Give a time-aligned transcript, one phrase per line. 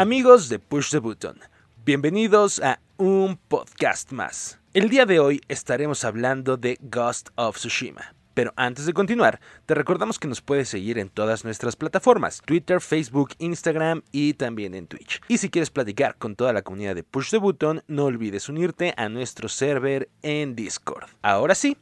[0.00, 1.38] Amigos de Push the Button,
[1.84, 4.58] bienvenidos a un podcast más.
[4.72, 8.14] El día de hoy estaremos hablando de Ghost of Tsushima.
[8.32, 12.80] Pero antes de continuar, te recordamos que nos puedes seguir en todas nuestras plataformas, Twitter,
[12.80, 15.20] Facebook, Instagram y también en Twitch.
[15.28, 18.94] Y si quieres platicar con toda la comunidad de Push the Button, no olvides unirte
[18.96, 21.10] a nuestro server en Discord.
[21.20, 21.76] Ahora sí,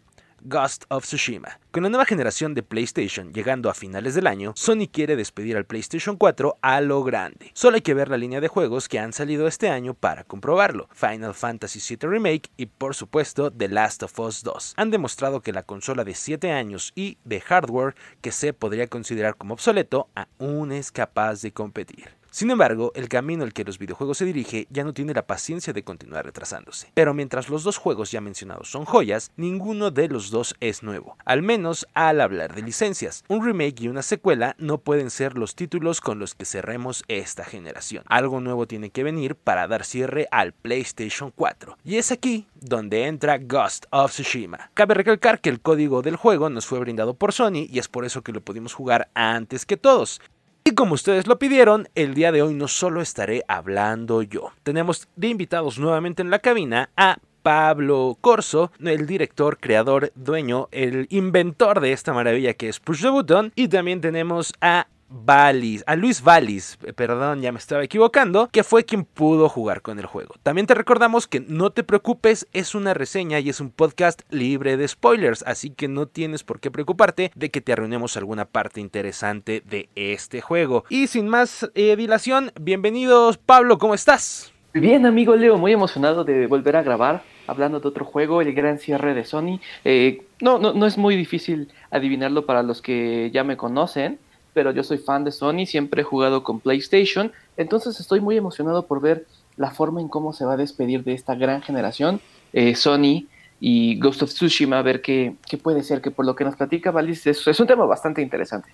[0.49, 1.61] Ghost of Tsushima.
[1.71, 5.67] Con la nueva generación de PlayStation llegando a finales del año, Sony quiere despedir al
[5.67, 7.51] PlayStation 4 a lo grande.
[7.53, 10.89] Solo hay que ver la línea de juegos que han salido este año para comprobarlo.
[10.93, 15.53] Final Fantasy VII Remake y por supuesto The Last of Us 2 han demostrado que
[15.53, 20.73] la consola de 7 años y de hardware que se podría considerar como obsoleto aún
[20.73, 22.18] es capaz de competir.
[22.31, 25.73] Sin embargo, el camino al que los videojuegos se dirige ya no tiene la paciencia
[25.73, 26.91] de continuar retrasándose.
[26.95, 31.17] Pero mientras los dos juegos ya mencionados son joyas, ninguno de los dos es nuevo,
[31.25, 33.25] al menos al hablar de licencias.
[33.29, 37.45] Un remake y una secuela no pueden ser los títulos con los que cerremos esta
[37.45, 38.05] generación.
[38.09, 41.79] Algo nuevo tiene que venir para dar cierre al PlayStation 4.
[41.85, 44.71] Y es aquí donde entra Ghost of Tsushima.
[44.75, 48.05] Cabe recalcar que el código del juego nos fue brindado por Sony y es por
[48.05, 50.21] eso que lo pudimos jugar antes que todos.
[50.69, 54.53] Y como ustedes lo pidieron, el día de hoy no solo estaré hablando yo.
[54.65, 61.07] Tenemos de invitados nuevamente en la cabina a Pablo Corso, el director, creador, dueño, el
[61.09, 63.53] inventor de esta maravilla que es Push the Button.
[63.55, 68.85] Y también tenemos a Valis, a Luis Valis, perdón, ya me estaba equivocando, que fue
[68.85, 70.35] quien pudo jugar con el juego.
[70.43, 74.77] También te recordamos que no te preocupes, es una reseña y es un podcast libre
[74.77, 78.81] de spoilers, así que no tienes por qué preocuparte de que te arruinemos alguna parte
[78.81, 80.85] interesante de este juego.
[80.91, 84.53] Y sin más eh, dilación, bienvenidos Pablo, ¿cómo estás?
[84.75, 88.79] Bien, amigo Leo, muy emocionado de volver a grabar hablando de otro juego, el gran
[88.79, 89.59] cierre de Sony.
[89.85, 94.19] Eh, no, no, no es muy difícil adivinarlo para los que ya me conocen
[94.59, 98.87] pero yo soy fan de Sony, siempre he jugado con PlayStation, entonces estoy muy emocionado
[98.87, 99.25] por ver
[99.57, 102.21] la forma en cómo se va a despedir de esta gran generación
[102.53, 103.29] eh, Sony
[103.61, 106.91] y Ghost of Tsushima, a ver qué, puede ser, que por lo que nos platica
[106.91, 108.69] Valis es, es, un tema bastante interesante.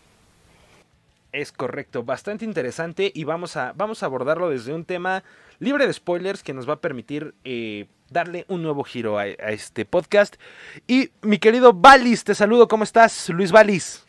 [1.33, 5.23] Es correcto, bastante interesante y vamos a, vamos a abordarlo desde un tema
[5.59, 9.53] libre de spoilers que nos va a permitir eh, darle un nuevo giro a, a,
[9.53, 10.37] este podcast.
[10.87, 13.29] Y mi querido Valis, te saludo, ¿cómo estás?
[13.29, 14.04] Luis Valis.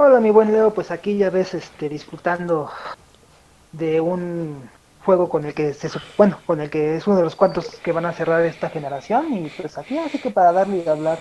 [0.00, 2.70] Hola mi buen Leo, pues aquí ya ves este disfrutando
[3.72, 4.70] de un
[5.04, 7.90] juego con el que se bueno, con el que es uno de los cuantos que
[7.90, 11.18] van a cerrar esta generación y pues aquí así que para darle y hablar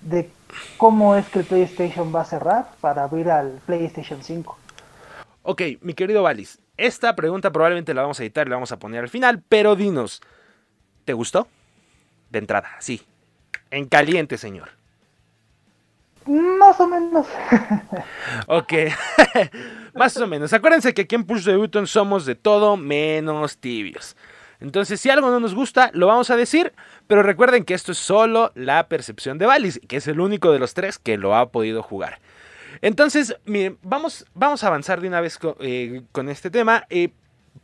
[0.00, 0.30] de
[0.78, 4.56] cómo es que el PlayStation va a cerrar para abrir al PlayStation 5.
[5.42, 8.78] Ok, mi querido Valis, esta pregunta probablemente la vamos a editar y la vamos a
[8.78, 10.22] poner al final, pero dinos,
[11.04, 11.46] ¿te gustó?
[12.30, 13.02] De entrada, sí.
[13.70, 14.77] En caliente, señor.
[16.28, 17.26] Más o menos.
[18.46, 18.72] ok,
[19.94, 20.52] más o menos.
[20.52, 24.14] Acuérdense que aquí en Push the Button somos de todo menos tibios.
[24.60, 26.74] Entonces, si algo no nos gusta, lo vamos a decir,
[27.06, 30.58] pero recuerden que esto es solo la percepción de Valis, que es el único de
[30.58, 32.18] los tres que lo ha podido jugar.
[32.82, 36.84] Entonces, miren, vamos, vamos a avanzar de una vez con, eh, con este tema.
[36.90, 37.10] Eh,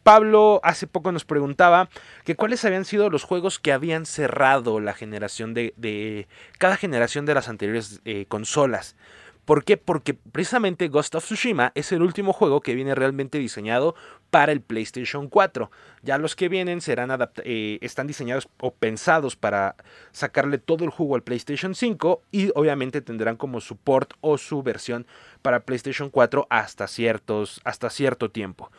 [0.04, 1.88] Pablo hace poco nos preguntaba
[2.24, 6.28] que cuáles habían sido los juegos que habían cerrado la generación de,
[6.58, 8.96] cada generación de las anteriores eh, consolas.
[9.44, 9.76] ¿Por qué?
[9.76, 13.94] Porque precisamente Ghost of Tsushima es el último juego que viene realmente diseñado
[14.30, 15.70] para el PlayStation 4.
[16.02, 19.76] Ya los que vienen eh, están diseñados o pensados para
[20.12, 25.06] sacarle todo el jugo al PlayStation 5 y obviamente tendrán como support o su versión
[25.42, 28.70] para PlayStation 4 hasta, ciertos, hasta cierto tiempo.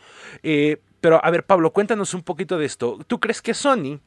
[0.42, 2.98] Eh, pero a ver, Pablo, cuéntanos un poquito de esto.
[3.06, 4.00] ¿Tú crees que Sony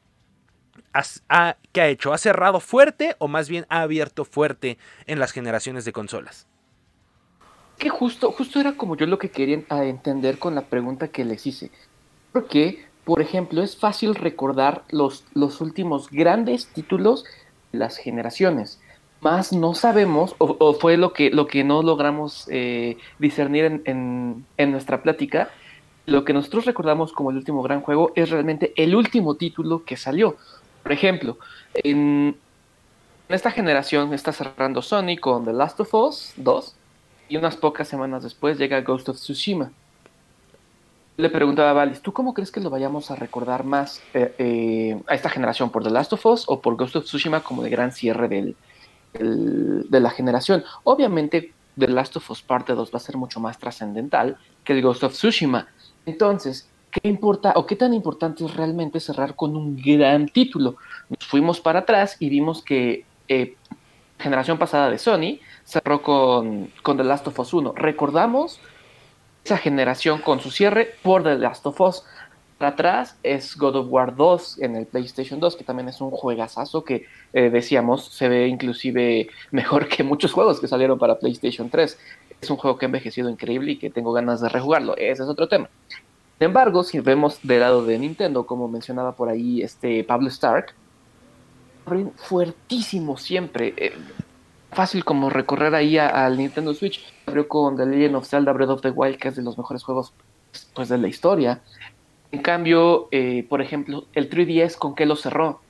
[1.29, 2.11] ha, ¿qué ha hecho?
[2.11, 6.45] ¿Ha cerrado fuerte o más bien ha abierto fuerte en las generaciones de consolas?
[7.77, 11.47] Que justo, justo era como yo lo que quería entender con la pregunta que les
[11.47, 11.71] hice.
[12.33, 17.23] Porque, por ejemplo, es fácil recordar los, los últimos grandes títulos
[17.71, 18.81] las generaciones.
[19.21, 24.71] Más no sabemos, o, fue lo que, lo que no logramos eh, discernir en, en
[24.73, 25.49] nuestra plática,
[26.05, 29.97] lo que nosotros recordamos como el último gran juego es realmente el último título que
[29.97, 30.37] salió.
[30.83, 31.37] Por ejemplo,
[31.75, 32.35] en
[33.29, 36.75] esta generación está cerrando Sony con The Last of Us 2
[37.29, 39.71] y unas pocas semanas después llega Ghost of Tsushima.
[41.17, 45.01] Le preguntaba a Valis, ¿tú cómo crees que lo vayamos a recordar más eh, eh,
[45.05, 45.69] a esta generación?
[45.69, 49.99] ¿Por The Last of Us o por Ghost of Tsushima como de gran cierre de
[49.99, 50.63] la generación?
[50.83, 54.81] Obviamente, The Last of Us Parte 2 va a ser mucho más trascendental que el
[54.81, 55.67] Ghost of Tsushima
[56.09, 60.75] entonces, ¿qué importa o qué tan importante es realmente cerrar con un gran título?
[61.09, 63.55] Nos fuimos para atrás y vimos que eh,
[64.17, 67.73] generación pasada de Sony cerró con, con The Last of Us 1.
[67.75, 68.59] Recordamos
[69.43, 72.03] esa generación con su cierre por The Last of Us.
[72.59, 76.11] Para atrás es God of War 2 en el PlayStation 2, que también es un
[76.11, 81.69] juegazazo que eh, decíamos se ve inclusive mejor que muchos juegos que salieron para PlayStation
[81.69, 81.97] 3.
[82.41, 84.97] Es un juego que ha envejecido increíble y que tengo ganas de rejugarlo.
[84.97, 85.69] Ese es otro tema.
[86.37, 90.73] Sin embargo, si vemos del lado de Nintendo, como mencionaba por ahí este Pablo Stark,
[91.85, 93.73] abren fuertísimo siempre.
[93.77, 93.93] Eh,
[94.71, 97.05] fácil como recorrer ahí al Nintendo Switch.
[97.25, 99.81] Abrió con The Legend of Zelda Breath of the Wild, que es de los mejores
[99.81, 100.13] juegos
[100.73, 101.61] pues, de la historia.
[102.31, 105.61] En cambio, eh, por ejemplo, el 3DS, ¿con qué lo cerró?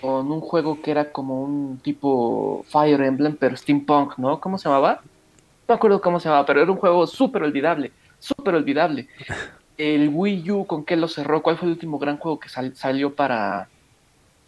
[0.00, 4.40] Con un juego que era como un tipo Fire Emblem, pero steampunk, ¿no?
[4.40, 5.00] ¿Cómo se llamaba?
[5.04, 9.08] No me acuerdo cómo se llamaba, pero era un juego súper olvidable, súper olvidable.
[9.78, 11.42] El Wii U, ¿con qué lo cerró?
[11.42, 13.68] ¿Cuál fue el último gran juego que salió para,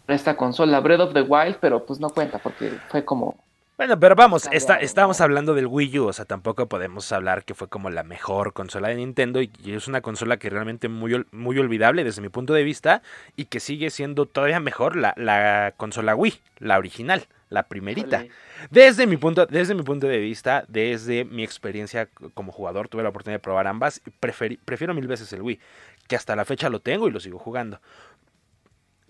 [0.05, 0.81] para esta consola?
[0.81, 3.35] Breath of the Wild, pero pues no cuenta porque fue como
[3.83, 7.53] bueno, pero vamos, está, estábamos hablando del Wii U, o sea, tampoco podemos hablar que
[7.53, 11.59] fue como la mejor consola de Nintendo y, es una consola que realmente muy, muy
[11.59, 13.01] olvidable desde mi punto de vista
[13.35, 18.25] y que sigue siendo todavía mejor la, la consola Wii, la original, la primerita.
[18.71, 23.09] Desde mi, punto, desde mi punto de vista, desde mi experiencia como jugador, tuve la
[23.09, 25.59] oportunidad de probar ambas, prefiero mil veces el Wii,
[26.07, 27.81] que hasta la fecha lo tengo y lo sigo jugando.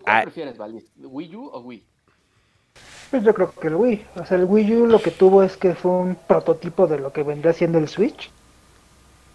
[0.00, 0.58] ¿Cuál ah, prefieres,
[0.96, 1.93] ¿Wii U o Wii?
[3.14, 4.06] Pues yo creo que el Wii.
[4.16, 7.12] O sea, el Wii U lo que tuvo es que fue un prototipo de lo
[7.12, 8.28] que vendría siendo el Switch.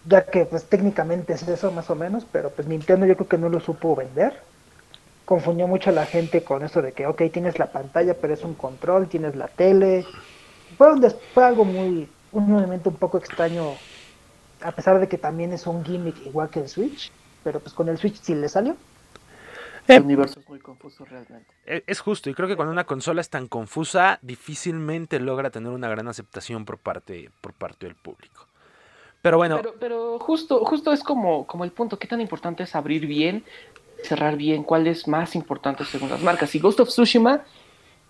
[0.04, 3.38] Ya que pues técnicamente es eso más o menos, pero pues Nintendo yo creo que
[3.38, 4.34] no lo supo vender.
[5.24, 8.44] Confundió mucho a la gente con eso de que, ok, tienes la pantalla, pero es
[8.44, 10.06] un control, tienes la tele.
[10.78, 10.90] Fue,
[11.34, 13.64] fue algo muy, un movimiento un poco extraño,
[14.62, 17.14] a pesar de que también es un gimmick igual que el Switch,
[17.46, 18.76] pero pues con el Switch sí le salió.
[19.96, 21.48] El universo es muy confuso realmente.
[21.66, 25.72] E, es justo, y creo que cuando una consola es tan confusa, difícilmente logra tener
[25.72, 28.46] una gran aceptación por parte, por parte del público.
[29.22, 29.60] Pero bueno.
[29.80, 33.44] Pero, justo, justo es como, como el punto, ¿qué tan importante es abrir bien,
[34.04, 34.64] cerrar bien?
[34.64, 36.54] ¿Cuál es más importante según las marcas?
[36.54, 37.42] Y Ghost of Tsushima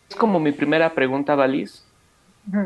[0.10, 1.86] es como mi primera pregunta, Valis.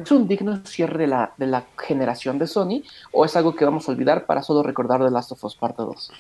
[0.02, 3.66] ¿Es un digno cierre de la, de la generación de Sony o es algo que
[3.66, 6.12] vamos a olvidar para solo recordar The Last of Us Parte 2?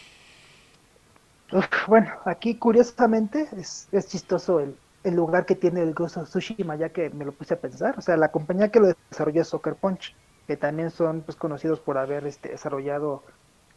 [1.87, 4.75] Bueno, aquí curiosamente es, chistoso el,
[5.15, 7.95] lugar que tiene el Ghost of Tsushima, ya que me lo puse a pensar.
[7.97, 10.15] O sea, la compañía que lo desarrolló es Soccer Punch,
[10.47, 13.23] que también son pues, conocidos por haber este, desarrollado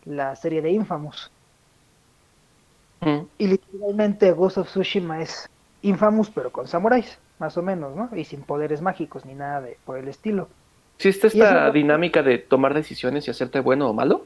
[0.04, 1.30] la serie de Infamous.
[3.00, 3.20] Mm.
[3.38, 5.48] Y literalmente Ghost of Tsushima es
[5.82, 8.08] Infamous, pero con samuráis, más o menos, ¿no?
[8.16, 10.48] Y sin poderes mágicos ni nada de, por el estilo.
[10.96, 14.24] ¿Existe esta dinámica de tomar decisiones y hacerte bueno o malo?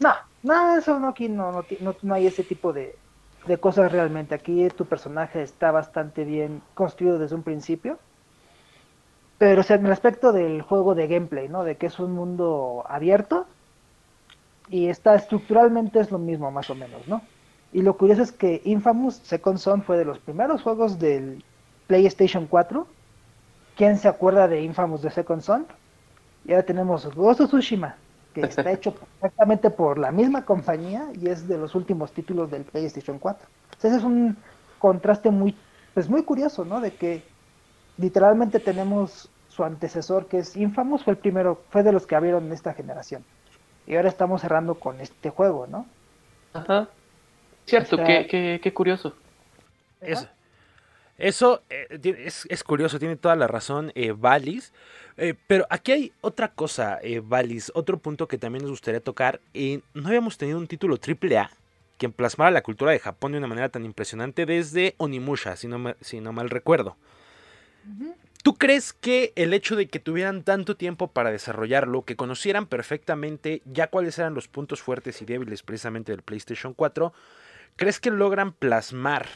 [0.00, 0.12] No,
[0.42, 2.96] no, eso no, aquí no, no, no, hay ese tipo de,
[3.46, 4.34] de cosas realmente.
[4.34, 7.98] Aquí tu personaje está bastante bien construido desde un principio.
[9.38, 11.64] Pero o sea, en el aspecto del juego de gameplay, ¿no?
[11.64, 13.46] De que es un mundo abierto
[14.68, 17.22] y está estructuralmente es lo mismo más o menos, ¿no?
[17.72, 21.44] Y lo curioso es que Infamous Second Son fue de los primeros juegos del
[21.88, 22.86] PlayStation 4.
[23.76, 25.66] ¿Quién se acuerda de Infamous de Second Son?
[26.44, 27.96] Y ahora tenemos Ghost of Tsushima,
[28.34, 32.64] que está hecho perfectamente por la misma compañía y es de los últimos títulos del
[32.64, 33.46] PlayStation 4.
[33.78, 34.36] ese es un
[34.78, 35.56] contraste muy,
[35.94, 36.80] pues muy curioso, ¿no?
[36.80, 37.22] De que
[37.96, 42.52] literalmente tenemos su antecesor que es Infamous, fue el primero, fue de los que abrieron
[42.52, 43.24] esta generación.
[43.86, 45.86] Y ahora estamos cerrando con este juego, ¿no?
[46.52, 46.88] Ajá.
[47.66, 49.14] Cierto, qué, qué, curioso.
[50.00, 50.28] Eso,
[51.18, 54.72] eso eh, es, curioso, tiene toda la razón eh, Valis.
[55.16, 59.40] Eh, pero aquí hay otra cosa, Valis, otro punto que también nos gustaría tocar.
[59.94, 61.50] No habíamos tenido un título AAA
[61.98, 65.94] que plasmara la cultura de Japón de una manera tan impresionante desde Onimusha, si no,
[66.00, 66.96] si no mal recuerdo.
[68.42, 73.62] ¿Tú crees que el hecho de que tuvieran tanto tiempo para desarrollarlo, que conocieran perfectamente
[73.64, 77.12] ya cuáles eran los puntos fuertes y débiles precisamente del PlayStation 4,
[77.76, 79.26] crees que logran plasmar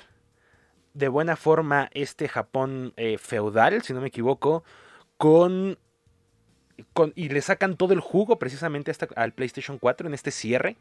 [0.98, 4.64] de buena forma este Japón eh, feudal, si no me equivoco,
[5.16, 5.78] con,
[6.92, 10.76] con, y le sacan todo el jugo precisamente hasta al PlayStation 4 en este cierre.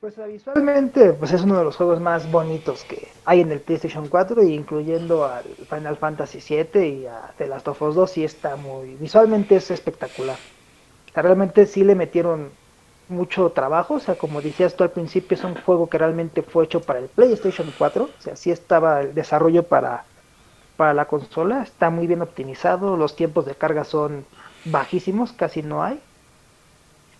[0.00, 4.08] Pues visualmente pues es uno de los juegos más bonitos que hay en el PlayStation
[4.08, 8.56] 4, incluyendo al Final Fantasy VII y a The Last of Us 2, sí está
[8.56, 8.96] muy...
[8.96, 10.36] Visualmente es espectacular.
[11.14, 12.50] realmente sí le metieron
[13.08, 16.64] mucho trabajo, o sea, como decías tú al principio, es un juego que realmente fue
[16.64, 20.04] hecho para el PlayStation 4, o sea, sí estaba el desarrollo para
[20.76, 24.24] para la consola, está muy bien optimizado, los tiempos de carga son
[24.64, 26.00] bajísimos, casi no hay.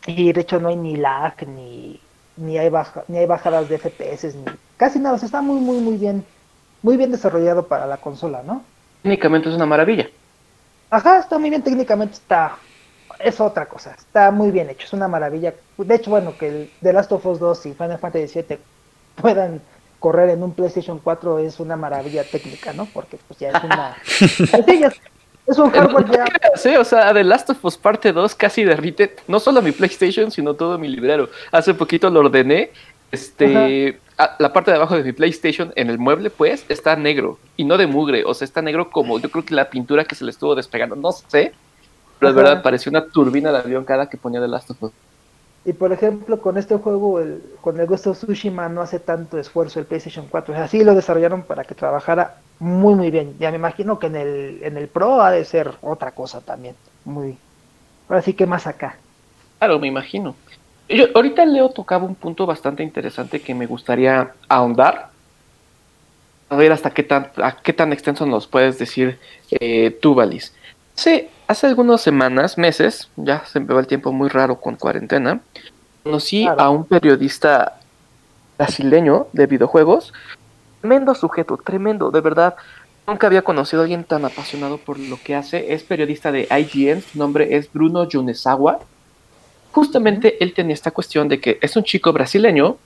[0.07, 2.01] Y de hecho no hay ni lag, ni,
[2.37, 4.45] ni, hay, baja, ni hay bajadas de FPS, ni
[4.77, 6.25] casi nada, está muy, muy, muy bien,
[6.83, 8.63] muy bien desarrollado para la consola, ¿no?
[9.03, 10.09] Técnicamente es una maravilla.
[10.91, 12.57] Ajá, está muy bien, técnicamente está
[13.19, 13.95] es otra cosa.
[13.97, 15.55] Está muy bien hecho, es una maravilla.
[15.77, 18.59] De hecho, bueno, que el The Last of Us 2 y Final Fantasy VII
[19.17, 19.61] puedan
[20.05, 22.85] correr en un PlayStation 4 es una maravilla técnica, ¿no?
[22.93, 23.97] Porque pues ya es una...
[25.47, 26.25] es un hardware ya...
[26.57, 30.31] Sí, o sea, The Last of Us Parte 2 casi derrite no solo mi PlayStation,
[30.31, 31.31] sino todo mi librero.
[31.51, 32.71] Hace poquito lo ordené,
[33.13, 33.99] este...
[34.39, 37.39] la parte de abajo de mi PlayStation, en el mueble, pues, está negro.
[37.57, 40.15] Y no de mugre, o sea, está negro como yo creo que la pintura que
[40.15, 41.55] se le estuvo despegando, no sé.
[42.19, 44.93] Pero de verdad parecía una turbina de avión cada que ponía The Last of Us.
[45.67, 49.39] Y por ejemplo, con este juego, el, con el Ghost of Tsushima no hace tanto
[49.39, 50.55] esfuerzo el PlayStation 4.
[50.57, 53.35] así lo desarrollaron para que trabajara muy, muy bien.
[53.39, 56.75] Ya me imagino que en el, en el Pro ha de ser otra cosa también.
[57.07, 57.39] Muy.
[58.09, 58.99] Ahora sí que más acá.
[59.59, 60.35] Claro, me imagino.
[60.87, 65.09] Yo, ahorita Leo tocaba un punto bastante interesante que me gustaría ahondar.
[66.51, 69.19] A ver hasta qué tan, a qué tan extenso nos puedes decir
[69.51, 70.55] eh, tú, Valis.
[70.95, 75.41] Sí, hace algunas semanas, meses, ya se me va el tiempo muy raro con cuarentena,
[76.03, 77.81] conocí a un periodista
[78.57, 80.13] brasileño de videojuegos.
[80.81, 82.55] Tremendo sujeto, tremendo, de verdad.
[83.07, 85.73] Nunca había conocido a alguien tan apasionado por lo que hace.
[85.75, 88.81] Es periodista de IGN, su nombre es Bruno Yunesawa.
[89.73, 92.77] Justamente él tenía esta cuestión de que es un chico brasileño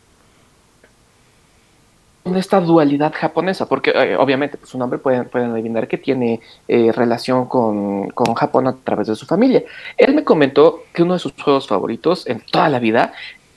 [2.37, 6.93] esta dualidad japonesa, porque eh, obviamente pues, su nombre pueden, pueden adivinar que tiene eh,
[6.93, 9.63] relación con, con, Japón a través de su familia.
[9.97, 13.13] Él me comentó que uno de sus juegos favoritos en toda la vida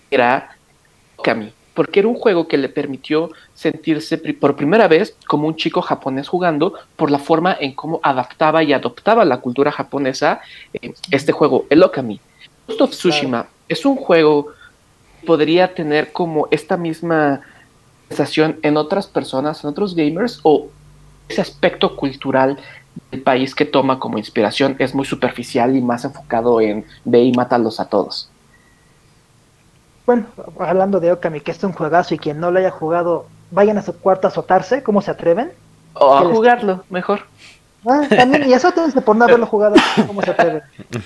[0.09, 0.55] era
[1.23, 5.81] Kami, porque era un juego que le permitió sentirse por primera vez como un chico
[5.81, 10.41] japonés jugando por la forma en cómo adaptaba y adoptaba la cultura japonesa
[11.09, 12.19] este juego, el Okami.
[12.67, 17.41] Ghost of Tsushima es un juego que podría tener como esta misma
[18.61, 20.67] en otras personas, en otros gamers, o
[21.27, 22.57] ese aspecto cultural
[23.11, 27.31] del país que toma como inspiración es muy superficial y más enfocado en ve y
[27.31, 28.29] mátalos a todos.
[30.05, 30.25] Bueno,
[30.59, 33.81] hablando de Okami, que es un juegazo y quien no lo haya jugado, vayan a
[33.81, 35.51] su cuarto a azotarse, ¿cómo se atreven?
[35.93, 37.21] O a jugarlo, mejor.
[37.87, 39.75] Ah, también, y azótense por no haberlo jugado,
[40.07, 40.61] ¿cómo se atreven?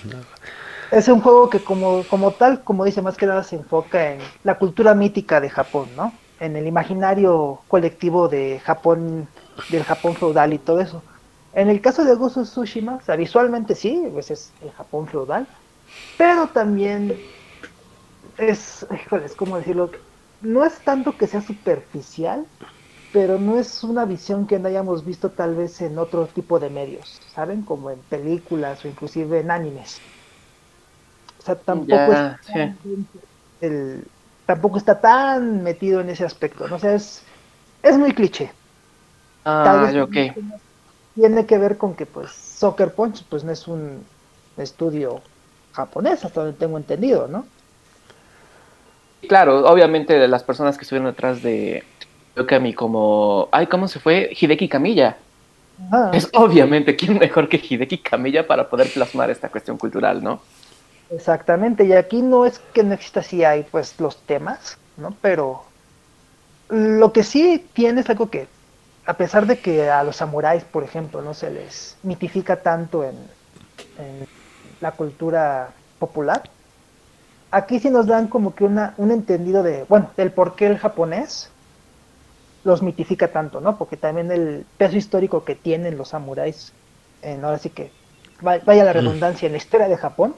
[0.92, 4.20] Es un juego que como, como tal, como dice, más que nada se enfoca en
[4.44, 6.14] la cultura mítica de Japón, ¿no?
[6.46, 9.30] En el imaginario colectivo de Japón,
[9.68, 11.04] del Japón feudal y todo eso.
[11.54, 15.08] En el caso de Ghost of Tsushima, o sea, visualmente sí, pues es el Japón
[15.08, 15.48] feudal,
[16.18, 17.24] pero también
[18.38, 19.92] es, híjoles, ¿cómo decirlo?
[20.42, 22.48] No es tanto que sea superficial,
[23.12, 26.70] pero no es una visión que no hayamos visto tal vez en otro tipo de
[26.70, 27.64] medios, ¿saben?
[27.64, 30.02] Como en películas o inclusive en animes.
[31.40, 32.20] O sea, tampoco es
[33.62, 34.12] el,
[34.46, 36.76] tampoco está tan metido en ese aspecto, ¿no?
[36.76, 37.24] O sea, es,
[37.84, 38.52] es muy cliché.
[39.44, 40.16] Ah, ok.
[41.16, 44.04] Tiene que ver con que, pues, Soccer Punch, pues, no es un
[44.58, 45.22] estudio
[45.74, 47.46] japonés, hasta donde tengo entendido, ¿no?
[49.28, 51.84] Claro, obviamente de las personas que estuvieron detrás de
[52.38, 54.30] Okami como, ay, ¿cómo se fue?
[54.40, 55.18] Hideki Kamiya.
[56.14, 60.42] Es obviamente quién mejor que Hideki Kamiya para poder plasmar esta cuestión cultural, ¿no?
[61.10, 65.16] Exactamente, y aquí no es que no exista si hay pues los temas, ¿no?
[65.22, 65.64] Pero
[66.70, 68.48] lo que sí tiene es algo que,
[69.06, 73.16] a pesar de que a los samuráis, por ejemplo, no se les mitifica tanto en,
[74.82, 75.70] la cultura
[76.00, 76.44] popular,
[77.50, 80.78] aquí sí nos dan como que una, un entendido de, bueno, del por qué el
[80.78, 81.50] japonés
[82.66, 83.78] los mitifica tanto, ¿no?
[83.78, 86.74] Porque también el peso histórico que tienen los samuráis,
[87.22, 87.92] en, ahora sí que,
[88.42, 90.36] vaya la redundancia, en la historia de Japón,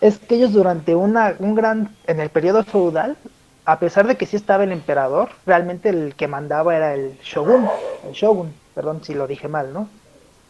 [0.00, 3.16] es que ellos durante una, un gran, en el periodo feudal,
[3.64, 7.68] a pesar de que sí estaba el emperador, realmente el que mandaba era el shogun,
[8.06, 9.88] el shogun, perdón si lo dije mal, ¿no?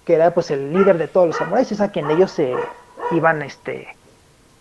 [0.04, 2.54] Que era pues el líder de todos los samuráis, es a quien ellos se
[3.12, 3.88] iban, este,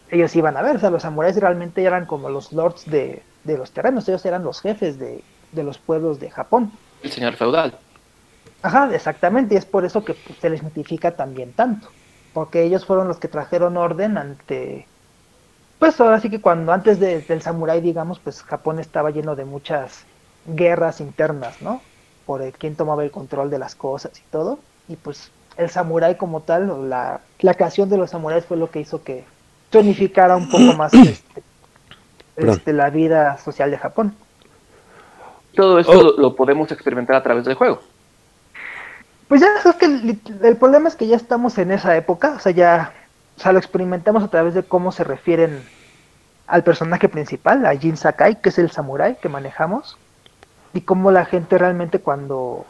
[0.09, 3.57] ellos iban a ver, o sea, los samuráis realmente eran como los lords de, de
[3.57, 6.71] los terrenos, ellos eran los jefes de, de los pueblos de Japón.
[7.01, 7.77] El señor feudal.
[8.61, 11.89] Ajá, exactamente, y es por eso que pues, se les notifica también tanto
[12.35, 14.85] porque ellos fueron los que trajeron orden ante,
[15.79, 20.03] pues ahora sí que cuando antes del samurái, digamos, pues Japón estaba lleno de muchas
[20.45, 21.81] guerras internas, ¿no?
[22.25, 26.15] Por el, quién tomaba el control de las cosas y todo, y pues el samurái
[26.15, 29.23] como tal, la, la creación de los samuráis fue lo que hizo que
[29.69, 31.41] tonificara un poco más este,
[32.35, 34.13] este, la vida social de Japón.
[35.55, 37.79] Todo esto lo podemos experimentar a través del juego.
[39.27, 42.51] Pues ya es que el, problema es que ya estamos en esa época, o sea,
[42.51, 42.94] ya
[43.38, 45.63] o sea, lo experimentamos a través de cómo se refieren
[46.48, 49.98] al personaje principal, a Jin Sakai, que es el samurái que manejamos,
[50.74, 52.65] y cómo la gente realmente cuando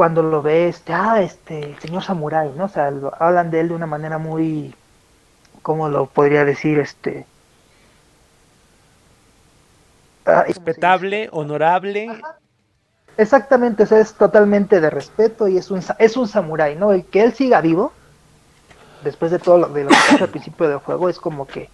[0.00, 2.64] cuando lo ve, este, ah, este, señor Samurai, ¿no?
[2.64, 4.74] O sea, hablan de él de una manera muy,
[5.60, 6.78] ¿cómo lo podría decir?
[6.78, 7.26] Este...
[10.24, 12.18] Ah, Respetable, honorable.
[13.16, 16.92] Exactamente, o es totalmente de respeto y es un, es un samurái, ¿no?
[16.92, 17.92] El que él siga vivo,
[19.04, 21.68] después de todo lo, de lo que pasa al principio del juego, es como que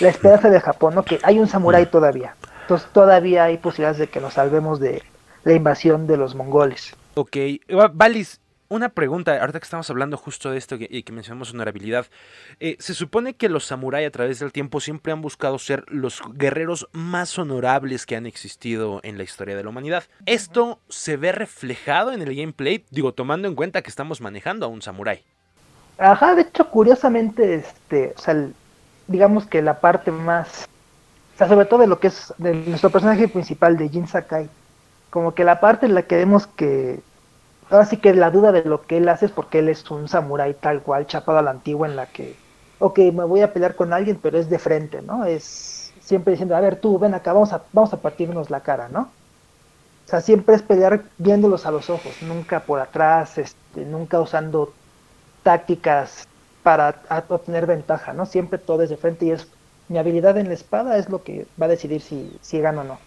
[0.00, 1.02] la esperanza de Japón, ¿no?
[1.02, 2.36] Que hay un samurái todavía.
[2.62, 5.02] Entonces todavía hay posibilidades de que nos salvemos de
[5.44, 6.94] la invasión de los mongoles.
[7.14, 7.36] Ok,
[7.92, 8.40] Valis,
[8.72, 12.06] una pregunta, ahorita que estamos hablando justo de esto y que, mencionamos honorabilidad.
[12.58, 16.22] Eh, se supone que los samuráis a través del tiempo siempre han buscado ser los
[16.34, 20.04] guerreros más honorables que han existido en la historia de la humanidad.
[20.24, 22.84] ¿Esto se ve reflejado en el gameplay?
[22.90, 25.22] Digo, tomando en cuenta que estamos manejando a un samurái.
[25.98, 28.48] Ajá, de hecho, curiosamente, este, o sea,
[29.06, 30.66] digamos que la parte más,
[31.34, 34.48] o sea, sobre todo de lo que es de nuestro personaje principal de Jin Sakai,
[35.10, 37.00] como que la parte en la que vemos que
[37.72, 40.08] ahora sí que la duda de lo que él hace es porque él es un
[40.08, 42.44] samurái tal cual, chapado a la antigua, en la que,
[42.78, 45.24] ok, me voy a pelear con alguien, pero es de frente, ¿no?
[45.24, 48.88] Es siempre diciendo, a ver, tú, ven acá, vamos a, vamos a partirnos la cara,
[48.88, 49.00] ¿no?
[50.06, 54.74] O sea, siempre es pelear viéndolos a los ojos, nunca por atrás, este, nunca usando
[55.42, 56.28] tácticas
[56.62, 58.26] para obtener ventaja, ¿no?
[58.26, 59.48] Siempre todo es de frente y es
[59.88, 62.98] mi habilidad en la espada es lo que va a decidir si, si o no.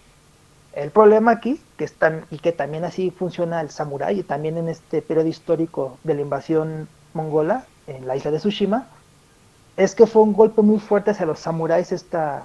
[0.76, 4.68] El problema aquí, que están, y que también así funciona el samurái, y también en
[4.68, 8.86] este periodo histórico de la invasión mongola en la isla de Tsushima,
[9.78, 12.44] es que fue un golpe muy fuerte hacia los samuráis esta,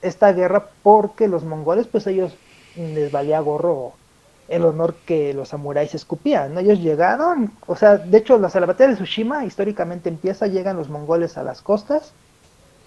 [0.00, 2.34] esta guerra, porque los mongoles, pues ellos
[2.76, 3.92] les valía gorro
[4.48, 6.56] el honor que los samuráis escupían.
[6.56, 11.36] Ellos llegaron, o sea, de hecho, la batalla de Tsushima históricamente empieza, llegan los mongoles
[11.36, 12.14] a las costas,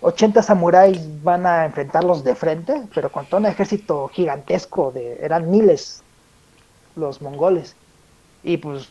[0.06, 5.50] 80 samuráis van a enfrentarlos de frente, pero con todo un ejército gigantesco, de, eran
[5.50, 6.04] miles
[6.96, 7.76] los mongoles.
[8.44, 8.90] Y pues,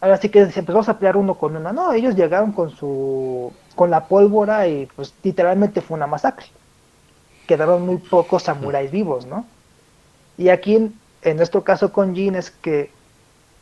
[0.00, 1.72] ahora sí que pues vamos a pelear uno con uno.
[1.72, 6.46] No, ellos llegaron con su, con la pólvora y pues literalmente fue una masacre.
[7.48, 9.44] Quedaron muy pocos samuráis vivos, ¿no?
[10.38, 12.92] Y aquí, en, en nuestro caso con Jin, es que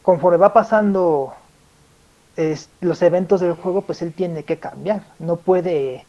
[0.02, 1.32] conforme va pasando
[2.82, 5.04] los eventos del juego, pues él tiene que cambiar.
[5.18, 6.04] No puede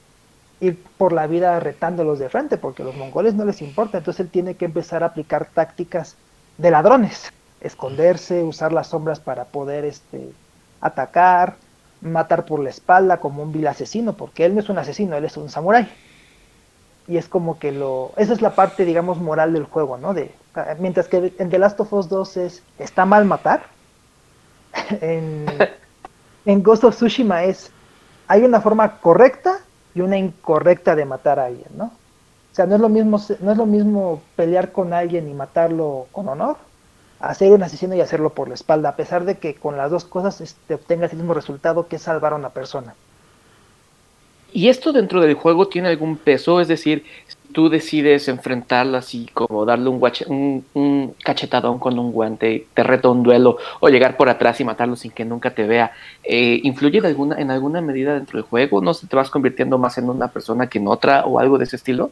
[0.63, 4.21] ir por la vida retándolos de frente, porque a los mongoles no les importa, entonces
[4.21, 6.15] él tiene que empezar a aplicar tácticas
[6.58, 10.30] de ladrones, esconderse, usar las sombras para poder este,
[10.80, 11.56] atacar,
[12.02, 15.26] matar por la espalda como un vil asesino, porque él no es un asesino, él
[15.26, 15.89] es un samurái.
[17.08, 18.13] Y es como que lo...
[18.15, 20.13] Esa es la parte, digamos, moral del juego, ¿no?
[20.13, 20.32] De,
[20.80, 22.63] mientras que en The Last of Us 2 es...
[22.80, 23.63] Está mal matar.
[25.02, 25.45] en,
[26.45, 27.71] en Ghost of Tsushima es...
[28.30, 29.60] Hay una forma correcta
[29.95, 31.86] y una incorrecta de matar a alguien, ¿no?
[31.86, 36.08] O sea, no es lo mismo, no es lo mismo pelear con alguien y matarlo
[36.12, 36.58] con honor,
[37.19, 40.06] hacer un asesino y hacerlo por la espalda, a pesar de que con las dos
[40.06, 42.93] cosas este, obtengas el mismo resultado que salvar a una persona.
[44.51, 46.62] ¿Y esto dentro del juego tiene algún peso?
[46.62, 47.06] Es decir,
[47.54, 53.24] tú decides enfrentarlo así como darle un, un, cachetadón con un guante, te reto un
[53.24, 55.92] duelo o llegar por atrás y matarlo sin que nunca te vea,
[56.24, 58.82] eh, ¿influye en alguna, en alguna medida dentro del juego?
[58.82, 61.63] ¿No se te vas convirtiendo más en una persona que en otra o algo de
[61.63, 62.12] ese estilo?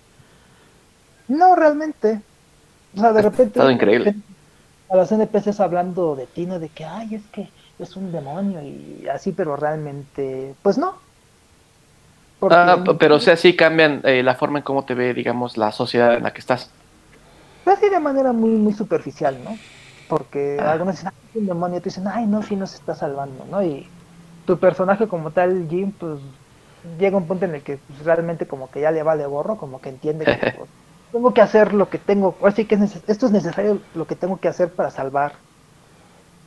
[1.28, 2.22] No, realmente.
[2.96, 3.60] O sea, de repente...
[3.60, 4.16] Todo increíble.
[4.90, 6.60] A los NPCs hablando de ti, ¿no?
[6.60, 7.50] De que, ay, es que
[7.80, 10.96] es un demonio y así, pero realmente, pues no,
[12.50, 15.72] Ah, pero o sea, sí cambian eh, la forma en cómo te ve, digamos, la
[15.72, 16.72] sociedad en la que estás.
[17.66, 19.58] Así de manera muy muy superficial, ¿no?
[20.08, 20.72] Porque ah.
[20.72, 23.64] algunos dicen, ay, un demonio, y dicen, ay, no, sí nos está salvando, ¿no?
[23.64, 23.88] Y
[24.46, 26.20] tu personaje como tal, Jim, pues
[26.98, 29.80] llega un punto en el que pues, realmente como que ya le vale gorro, como
[29.80, 30.70] que entiende que pues,
[31.12, 32.76] tengo que hacer lo que tengo, así que
[33.08, 35.34] esto es necesario lo que tengo que hacer para salvar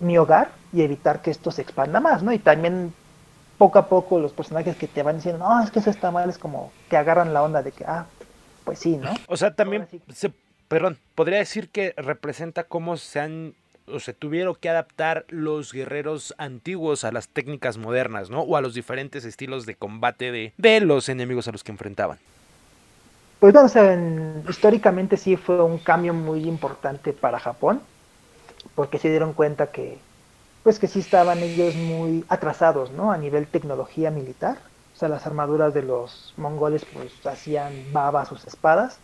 [0.01, 2.33] mi hogar y evitar que esto se expanda más, ¿no?
[2.33, 2.93] Y también
[3.65, 6.29] poco a poco los personajes que te van diciendo, no, es que eso está mal,
[6.29, 8.05] es como que agarran la onda de que, ah,
[8.63, 9.11] pues sí, ¿no?
[9.27, 10.31] O sea, también, se,
[10.69, 13.55] perdón, podría decir que representa cómo se han
[13.87, 18.43] o se tuvieron que adaptar los guerreros antiguos a las técnicas modernas, ¿no?
[18.43, 22.19] O a los diferentes estilos de combate de, de los enemigos a los que enfrentaban.
[23.41, 23.99] Pues bueno, o sea,
[24.47, 27.81] históricamente sí fue un cambio muy importante para Japón,
[28.75, 29.97] porque se dieron cuenta que
[30.65, 33.13] pues que sí estaban ellos muy atrasados, ¿no?
[33.13, 34.57] A nivel tecnología militar.
[34.95, 38.99] O sea, las armaduras de los mongoles pues hacían baba sus espadas.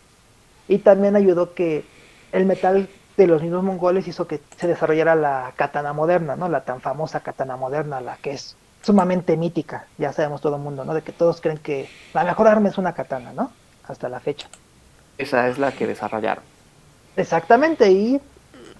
[0.69, 1.85] Y también ayudó que
[2.33, 6.49] el metal de los mismos mongoles hizo que se desarrollara la katana moderna, ¿no?
[6.49, 10.85] La tan famosa katana moderna, la que es sumamente mítica, ya sabemos todo el mundo,
[10.87, 10.95] ¿no?
[10.95, 13.53] De que todos creen que la mejor arma es una katana, ¿no?
[13.87, 14.49] Hasta la fecha.
[15.19, 16.43] Esa es la que desarrollaron.
[17.17, 18.21] Exactamente, y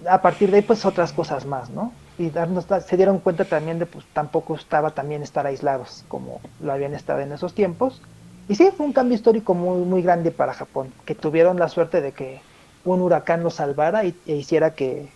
[0.09, 1.93] a partir de ahí pues otras cosas más, ¿no?
[2.21, 6.71] Y darnos, se dieron cuenta también de pues tampoco estaba también estar aislados como lo
[6.71, 8.01] habían estado en esos tiempos.
[8.47, 11.99] Y sí, fue un cambio histórico muy, muy grande para Japón, que tuvieron la suerte
[11.99, 12.41] de que
[12.85, 15.09] un huracán los salvara y, e hiciera que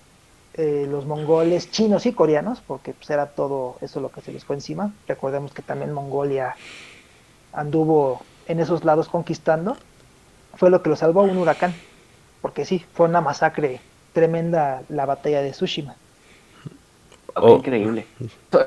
[0.56, 4.44] eh, los mongoles, chinos y coreanos, porque pues era todo eso lo que se les
[4.44, 4.92] fue encima.
[5.08, 6.56] Recordemos que también Mongolia
[7.54, 9.78] anduvo en esos lados conquistando.
[10.56, 11.74] Fue lo que los salvó un huracán,
[12.42, 13.82] porque sí, fue una masacre
[14.14, 15.98] tremenda la batalla de Tsushima.
[17.36, 17.58] Oh.
[17.58, 18.06] Increíble.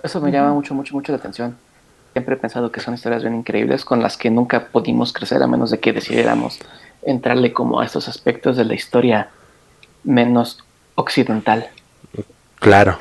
[0.03, 1.57] Eso, me llama mucho, mucho, mucho la atención.
[2.13, 5.47] Siempre he pensado que son historias bien increíbles con las que nunca pudimos crecer a
[5.47, 6.59] menos de que decidiéramos
[7.03, 9.31] entrarle como a estos aspectos de la historia
[10.05, 11.69] menos occidental.
[12.57, 12.99] Claro.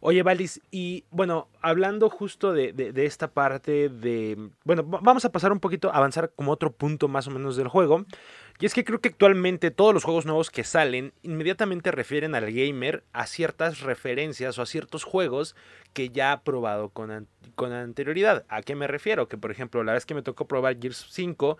[0.00, 4.50] Oye, Valis, y bueno, hablando justo de, de, esta parte de...
[4.64, 8.04] Bueno, vamos a pasar un poquito, avanzar como otro punto más o menos del juego.
[8.60, 12.52] Y es que creo que actualmente todos los juegos nuevos que salen inmediatamente refieren al
[12.52, 15.54] gamer a ciertas referencias o a ciertos juegos
[15.92, 18.44] que ya ha probado con, con anterioridad.
[18.48, 19.28] ¿A qué me refiero?
[19.28, 21.56] Que por ejemplo, la vez que me tocó probar Gears 5,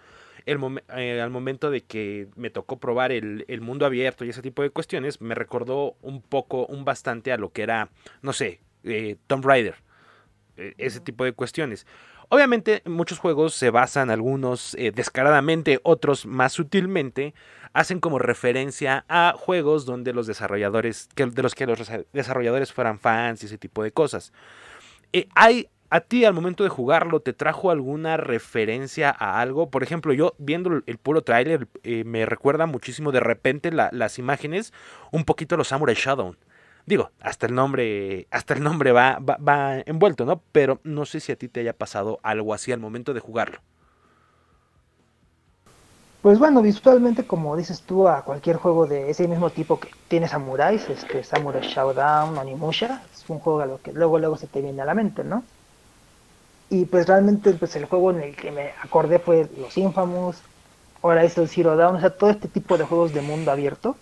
[0.47, 4.71] eh, al momento de que me tocó probar el, mundo abierto y ese tipo de
[4.71, 7.91] cuestiones, me recordó un poco, un bastante a lo que era,
[8.23, 9.77] no sé, eh, Tomb Raider,
[10.79, 11.87] ese tipo de cuestiones.
[12.29, 17.35] Obviamente muchos juegos se basan, algunos eh, descaradamente, otros más sutilmente,
[17.73, 23.42] hacen como referencia a juegos donde los desarrolladores, de los que los desarrolladores fueran fans
[23.42, 24.33] y ese tipo de cosas.
[25.35, 29.71] hay ¿A ti al momento de jugarlo te trajo alguna referencia a algo?
[29.71, 34.75] Por ejemplo, yo viendo el puro tráiler eh, me recuerda muchísimo de repente las imágenes
[35.12, 36.37] un poquito a los Samurai Shadow.
[36.88, 40.40] Digo, hasta el nombre, hasta el nombre va, va, envuelto, ¿no?
[40.53, 43.59] Pero no sé si a ti te haya pasado algo así al momento de jugarlo.
[46.22, 50.29] Pues bueno, visualmente, como dices tú, a cualquier juego de ese mismo tipo que tiene
[50.29, 54.62] samuráis, este Samurai Showdown, Onimusha, es un juego a lo que luego luego se te
[54.62, 55.44] viene a la mente, ¿no?
[56.70, 60.38] Y pues realmente pues el juego en el que me acordé fue Los Infamous,
[61.03, 63.94] ahora es el Zero Dawn, o sea, todo este tipo de juegos de mundo abierto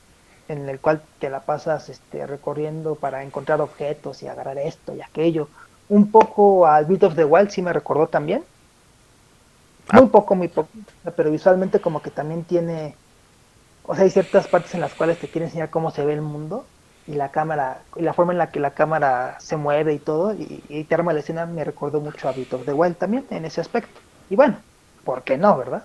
[0.49, 5.03] en el cual te la pasas este, recorriendo para encontrar objetos y agarrar esto y
[5.03, 5.49] aquello.
[5.89, 8.45] Un poco al Beat of the Wild sí me recordó también.
[9.93, 10.09] Muy ah.
[10.11, 10.69] poco, muy poco,
[11.15, 12.97] pero visualmente como que también tiene,
[13.85, 16.23] o sea, hay ciertas partes en las cuales te quiere enseñar cómo se ve el
[16.23, 16.67] mundo
[17.07, 20.35] y la cámara, y la forma en la que la cámara se mueve y todo,
[20.35, 23.45] y, te arma la escena me recordó mucho a Beat of the Wild también en
[23.45, 24.01] ese aspecto.
[24.29, 24.57] Y bueno,
[25.05, 25.85] ¿por qué no, verdad?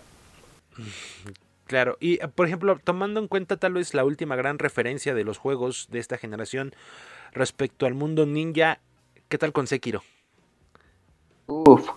[1.72, 5.38] Claro, y por ejemplo, tomando en cuenta tal vez la última gran referencia de los
[5.38, 6.74] juegos de esta generación
[7.32, 8.80] respecto al mundo ninja,
[9.30, 10.04] ¿qué tal con Sekiro?
[11.48, 11.88] Uf.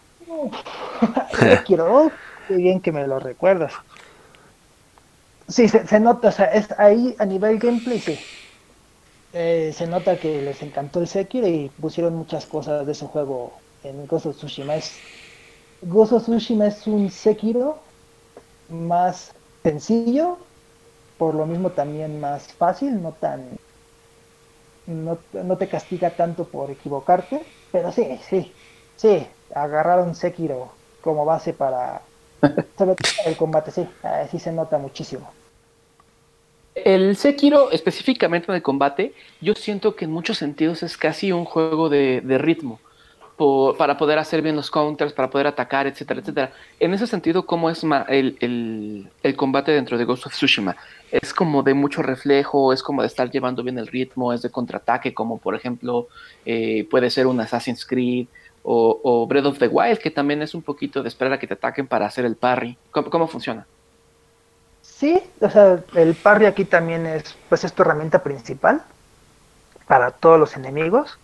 [1.40, 2.12] Sekiro,
[2.46, 3.72] qué bien que me lo recuerdas.
[5.48, 8.16] Sí, se, se nota, o sea, es ahí a nivel gameplay, sí
[9.32, 13.50] eh, se nota que les encantó el Sekiro y pusieron muchas cosas de ese juego
[13.82, 14.76] en of Tsushima.
[14.76, 14.92] Es,
[15.92, 17.76] of Tsushima es un Sekiro
[18.68, 19.34] más
[19.64, 20.38] sencillo,
[21.18, 23.42] por lo mismo también más fácil, no tan
[24.86, 27.40] no, no, te castiga tanto por equivocarte,
[27.72, 28.52] pero sí, sí,
[28.96, 32.02] sí, agarraron Sekiro como base para
[33.26, 33.88] el combate, sí,
[34.30, 35.30] sí se nota muchísimo.
[36.74, 41.88] El Sekiro, específicamente de combate, yo siento que en muchos sentidos es casi un juego
[41.88, 42.80] de, ritmo.
[43.36, 46.52] Para poder hacer bien los counters, para poder atacar, etcétera, etcétera.
[46.78, 50.76] En ese sentido, ¿cómo es el, combate dentro de Ghost of Tsushima?
[51.10, 54.50] Es como de mucho reflejo, es como de estar llevando bien el ritmo, es de
[54.50, 56.08] contraataque, como por ejemplo
[56.46, 58.26] eh, puede ser un Assassin's Creed
[58.62, 61.54] o, Breath of the Wild, que también es un poquito de esperar a que te
[61.54, 62.78] ataquen para hacer el parry.
[62.90, 63.66] cómo funciona?
[64.80, 68.82] Sí, o sea, el parry aquí también es, pues es tu herramienta principal
[69.86, 71.18] para todos los enemigos.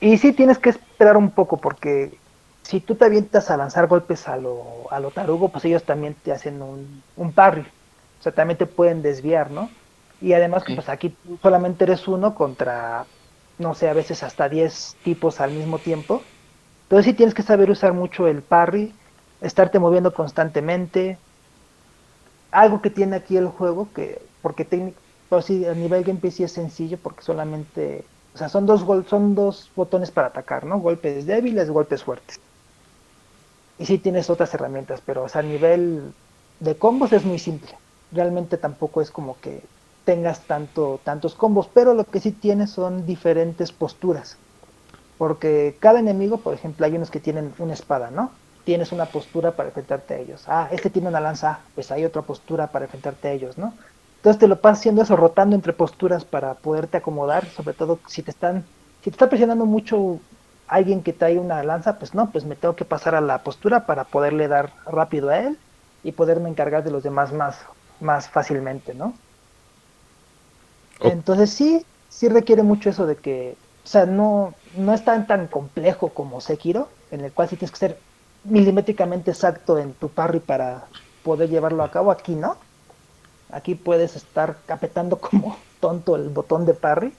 [0.00, 2.22] Y sí tienes que esperar un poco porque
[2.62, 6.20] si tú te avientas a lanzar golpes a lo, a lo tarugo, pues ellos también
[6.22, 7.62] te hacen un, un parry.
[8.18, 9.76] O sea, también te pueden desviar, ¿no?
[10.20, 13.10] Y además, pues aquí solamente eres uno contra,
[13.58, 16.30] no sé, a veces hasta 10 tipos al mismo tiempo.
[16.84, 19.00] Entonces sí tienes que saber usar mucho el parry,
[19.40, 21.22] estarte moviendo constantemente,
[22.50, 26.52] algo que tiene aquí el juego, que porque técnico, pues a nivel gameplay sí es
[26.52, 30.78] sencillo porque solamente, o sea, son dos son dos botones para atacar, ¿no?
[30.78, 32.38] Golpes débiles, golpes fuertes.
[33.78, 36.12] Y sí tienes otras herramientas, pero a nivel
[36.60, 37.70] de combos es muy simple.
[38.12, 39.62] Realmente tampoco es como que
[40.04, 44.36] tengas tanto tantos combos, pero lo que sí tienes son diferentes posturas.
[45.16, 48.32] Porque cada enemigo, por ejemplo, hay unos que tienen una espada, ¿no?
[48.64, 50.42] tienes una postura para enfrentarte a ellos.
[50.48, 53.78] Ah, este tiene una lanza, pues hay otra postura para enfrentarte a ellos, ¿no?
[54.16, 58.22] Entonces te lo pasas haciendo eso, rotando entre posturas para poderte acomodar, sobre todo si
[58.22, 58.64] te están,
[59.00, 60.20] si te está presionando mucho
[60.66, 63.86] alguien que trae una lanza, pues no, pues me tengo que pasar a la postura
[63.86, 65.58] para poderle dar rápido a él
[66.02, 69.22] y poderme encargar de los demás más, más fácilmente, ¿no?
[70.98, 75.48] Entonces sí, sí requiere mucho eso de que, o sea, no, no es tan, tan
[75.48, 78.04] complejo como Sekiro, en el cual sí tienes que ser
[78.44, 82.10] milimétricamente exacto en tu parry para poder llevarlo a cabo.
[82.10, 82.56] Aquí no.
[83.50, 87.12] Aquí puedes estar capetando como tonto el botón de parry.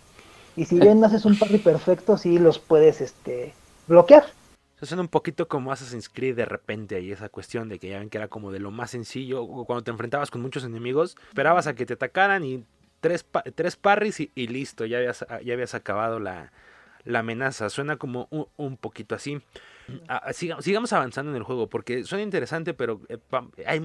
[0.55, 3.53] Y si bien no haces un parry perfecto, sí los puedes este,
[3.87, 4.25] bloquear.
[4.79, 7.99] Se suena un poquito como Assassin's Creed de repente ahí esa cuestión de que ya
[7.99, 9.45] ven que era como de lo más sencillo.
[9.65, 12.63] Cuando te enfrentabas con muchos enemigos, esperabas a que te atacaran y
[12.99, 16.51] tres, tres parries y, listo, ya habías, ya habías acabado la,
[17.07, 17.69] la amenaza.
[17.69, 19.41] Suena como un, poquito así.
[20.09, 23.17] Ah, sigamos, avanzando en el juego porque suena interesante, pero eh,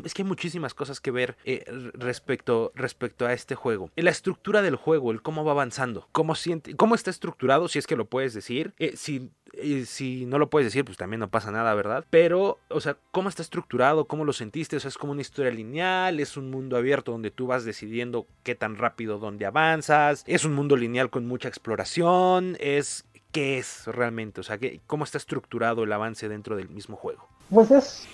[0.05, 3.91] es que hay muchísimas cosas que ver eh, respecto, respecto a este juego.
[3.97, 7.87] La estructura del juego, el cómo va avanzando, cómo, siente, cómo está estructurado, si es
[7.87, 8.75] que lo puedes decir.
[8.79, 9.31] Eh, si
[9.85, 12.05] si no lo puedes decir, pues también no pasa nada, ¿verdad?
[12.11, 14.07] Pero, o sea, ¿cómo está estructurado?
[14.07, 14.77] ¿Cómo lo sentiste?
[14.77, 18.27] O sea, es como una historia lineal, es un mundo abierto donde tú vas decidiendo
[18.43, 23.87] qué tan rápido dónde avanzas, es un mundo lineal con mucha exploración, es qué es
[23.87, 27.27] realmente, o sea, cómo está estructurado el avance dentro del mismo juego.
[27.51, 28.07] Pues es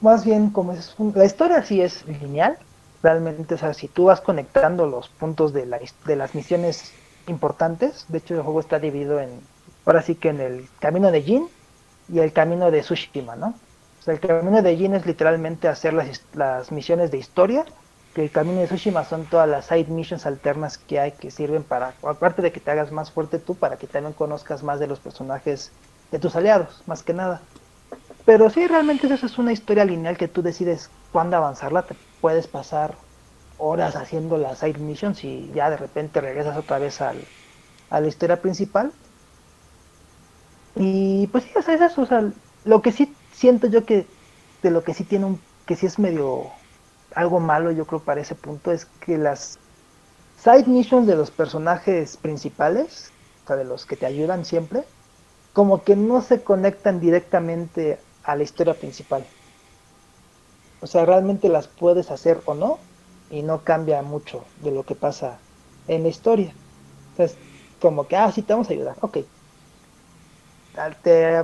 [0.00, 2.58] más bien como es la historia sí es lineal,
[3.02, 6.92] realmente, o sea, si tú vas conectando los puntos de, la, las misiones
[7.26, 9.40] importantes, de hecho el juego está dividido en
[9.86, 11.48] ahora sí que en el camino de Jin
[12.08, 13.54] y el camino de Tsushima, ¿no?
[14.00, 17.64] O sea, el camino de Jin es literalmente hacer las, las misiones de historia,
[18.14, 21.64] que el camino de Tsushima son todas las side missions alternas que hay que sirven
[21.66, 24.88] para, aparte de que te hagas más fuerte tú, para que también conozcas más de
[24.88, 25.78] los personajes
[26.10, 27.50] de tus aliados, más que nada.
[28.24, 32.48] Pero sí, realmente eso es una historia lineal que tú decides cuándo avanzarla, te puedes
[32.48, 33.04] pasar
[33.56, 37.32] horas haciendo las side missions y ya de repente regresas otra vez al,
[37.90, 38.94] a la historia principal
[40.74, 42.32] y pues sí, o sea, es eso, o sea,
[42.64, 44.16] lo que sí siento yo que
[44.62, 46.63] de lo que sí tiene un, que sí es medio
[47.14, 49.58] algo malo yo creo para ese punto es que las
[50.36, 53.12] side missions de los personajes principales,
[53.44, 54.84] o sea, de los que te ayudan siempre,
[55.52, 59.24] como que no se conectan directamente a la historia principal.
[60.80, 62.78] O sea, realmente las puedes hacer o no
[63.30, 65.38] y no cambia mucho de lo que pasa
[65.86, 66.54] en la historia.
[67.12, 67.38] Entonces,
[67.80, 69.18] como que, ah, sí, te vamos a ayudar, ok,
[71.02, 71.36] te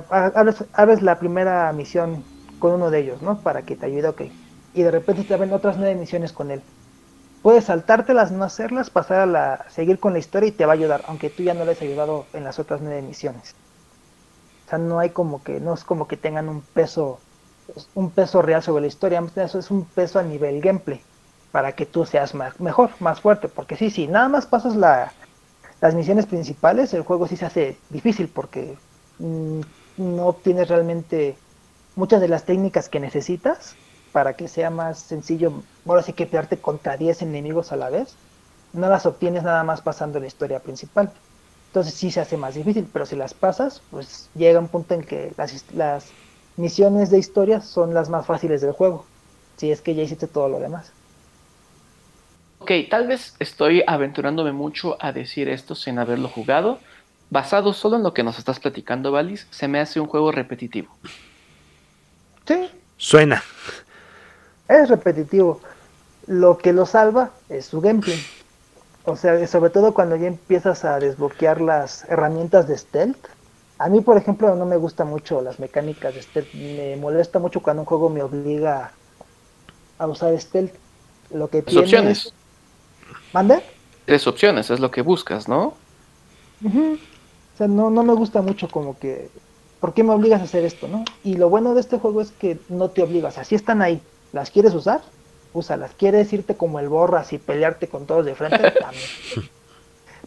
[0.73, 2.23] abres, la primera misión
[2.59, 3.41] con uno de ellos, ¿no?
[3.41, 4.21] Para que te ayude, ok.
[4.73, 6.65] Y de repente te ven otras nueve misiones con él.
[7.41, 10.75] Puedes saltártelas, no hacerlas, pasar a la, seguir con la historia y te va a
[10.75, 13.57] ayudar, aunque tú ya no le has ayudado en las otras nueve misiones.
[14.65, 17.25] O sea, no hay como que, no es como que tengan un peso,
[17.93, 21.07] un peso real sobre la historia, eso es un peso a nivel gameplay,
[21.51, 25.17] para que tú seas más, mejor, más fuerte, porque sí, sí, nada más pasas la,
[25.81, 28.81] las misiones principales, el juego sí se hace difícil, porque
[29.17, 29.61] Mm,
[29.97, 31.43] no obtienes realmente
[31.95, 33.79] muchas de las técnicas que necesitas
[34.11, 38.15] para que sea más sencillo, ahora sí que pelearte contra 10 enemigos a la vez,
[38.73, 41.11] no las obtienes nada más pasando la historia principal.
[41.67, 45.03] Entonces sí se hace más difícil, pero si las pasas, pues llega un punto en
[45.03, 46.07] que las, las
[46.57, 49.05] misiones de historia son las más fáciles del juego,
[49.57, 50.91] si es que ya hiciste todo lo demás.
[52.59, 56.79] Ok, tal vez estoy aventurándome mucho a decir esto sin haberlo jugado,
[57.29, 60.95] basado solo en lo que nos estás platicando, Valis, se me hace un juego repetitivo.
[62.45, 62.69] Sí.
[62.97, 63.41] Suena.
[64.71, 65.59] Es repetitivo.
[66.27, 68.19] Lo que lo salva es su gameplay.
[69.03, 73.27] O sea, sobre todo cuando ya empiezas a desbloquear las herramientas de stealth.
[73.79, 76.53] A mí, por ejemplo, no me gustan mucho las mecánicas de stealth.
[76.53, 78.93] Me molesta mucho cuando un juego me obliga
[79.97, 80.73] a usar stealth.
[81.31, 82.33] Lo que opciones.
[83.33, 83.61] ¿Mande?
[84.05, 85.73] Tres opciones, es lo que buscas, ¿no?
[86.63, 89.29] O sea, no, no me gusta mucho como que,
[89.79, 91.03] ¿por qué me obligas a hacer esto, no?
[91.23, 94.01] Y lo bueno de este juego es que no te obligas, así están ahí.
[94.33, 95.01] ¿Las quieres usar?
[95.53, 95.91] Úsalas.
[95.97, 98.71] ¿Quieres irte como el borras y pelearte con todos de frente?
[98.79, 99.03] También.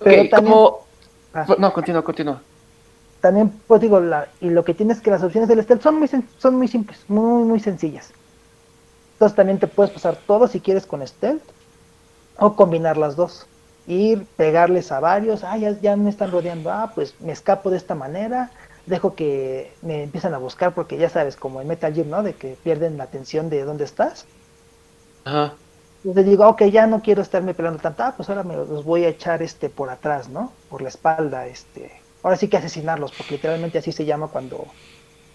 [0.03, 0.57] Pero también...
[1.33, 1.47] Ah.
[1.59, 2.43] no, continúa, continúa.
[3.21, 6.11] También, pues digo, la, y lo que tienes que las opciones del stealth son muy,
[6.39, 8.11] son muy simples, muy, muy sencillas.
[9.15, 11.43] Entonces también te puedes pasar todo si quieres con stealth
[12.39, 13.47] o combinar las dos
[13.87, 17.95] ir, pegarles a varios, ah, ya, me están rodeando, ah, pues me escapo de esta
[17.95, 18.51] manera,
[18.87, 22.23] dejo que me empiezan a buscar porque ya sabes, como en Metal Gear, ¿no?
[22.23, 24.27] De que pierden la atención de dónde estás.
[25.25, 25.55] Ajá.
[26.05, 29.05] Entonces digo, ok, ya no quiero estarme peleando tanto, ah, pues ahora me los voy
[29.05, 30.53] a echar este por atrás, ¿no?
[30.69, 31.91] Por la espalda, este.
[32.23, 34.67] Ahora sí que asesinarlos, porque literalmente así se llama cuando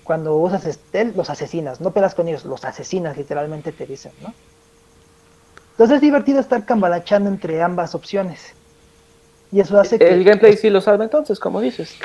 [0.09, 4.33] cuando usas este, los asesinas, no pelas con ellos, los asesinas, literalmente te dicen, ¿no?
[5.73, 8.55] Entonces es divertido estar cambalachando entre ambas opciones.
[9.51, 10.09] Y eso hace que...
[10.09, 11.95] El gameplay sí lo salva entonces, como dices.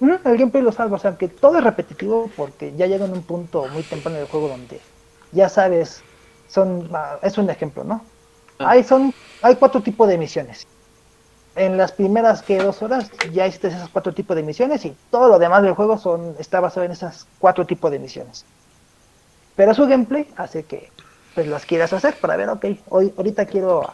[0.00, 3.26] El gameplay lo salva, o sea, que todo es repetitivo porque ya llega en un
[3.26, 4.80] punto muy temprano del juego donde
[5.30, 6.06] ya sabes,
[6.46, 8.10] son, ah, es un ejemplo, ¿no?
[8.58, 8.70] Ah.
[8.70, 10.66] Hay, son, hay cuatro tipos de misiones.
[11.54, 15.28] En las primeras que dos horas ya hiciste esos cuatro tipos de misiones y todo
[15.28, 18.46] lo demás del juego son, está basado en esas cuatro tipos de misiones.
[19.54, 20.92] Pero su gameplay hace que
[21.34, 23.86] pues las quieras hacer para ver, ok, hoy, ahorita quiero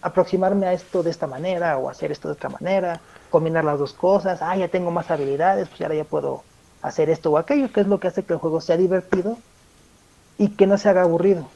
[0.00, 3.92] aproximarme a esto de esta manera o hacer esto de otra manera, combinar las dos
[3.92, 6.44] cosas, ah, ya tengo más habilidades, pues ahora ya puedo
[6.82, 9.38] hacer esto o aquello, que es lo que hace que el juego sea divertido
[10.38, 11.48] y que no se haga aburrido.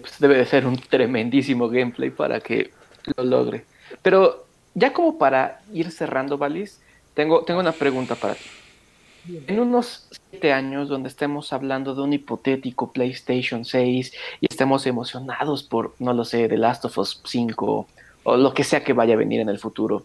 [0.00, 2.72] Pues debe de ser un tremendísimo gameplay para que
[3.16, 3.64] lo logre.
[4.02, 6.80] Pero ya como para ir cerrando, Valis,
[7.14, 8.48] tengo, tengo una pregunta para ti.
[9.46, 15.62] En unos siete años donde estemos hablando de un hipotético PlayStation 6 y estemos emocionados
[15.62, 17.86] por, no lo sé, The Last of Us 5
[18.22, 20.04] o lo que sea que vaya a venir en el futuro,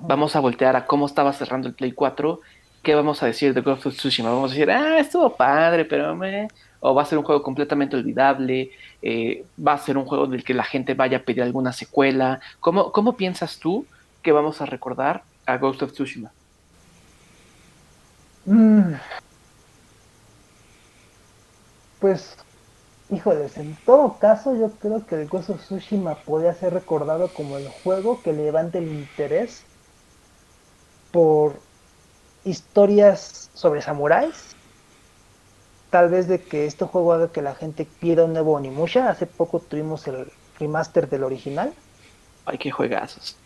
[0.00, 2.40] vamos a voltear a cómo estaba cerrando el Play 4,
[2.82, 4.30] ¿qué vamos a decir de Ghost of Tsushima?
[4.30, 6.48] Vamos a decir, ah, estuvo padre, pero me...
[6.84, 10.42] O va a ser un juego completamente olvidable, eh, va a ser un juego del
[10.42, 12.40] que la gente vaya a pedir alguna secuela.
[12.58, 13.86] ¿Cómo, ¿Cómo piensas tú
[14.20, 16.32] que vamos a recordar a Ghost of Tsushima?
[18.46, 18.94] Mm.
[22.00, 22.36] Pues,
[23.10, 27.58] híjoles, en todo caso yo creo que el Ghost of Tsushima podría ser recordado como
[27.58, 29.62] el juego que levante el interés
[31.12, 31.54] por
[32.44, 34.56] historias sobre samuráis.
[35.90, 39.10] Tal vez de que este juego haga que la gente pida un nuevo Onimusha.
[39.10, 40.26] Hace poco tuvimos el
[40.58, 41.72] remaster del original.
[42.46, 43.36] Ay, qué juegazos.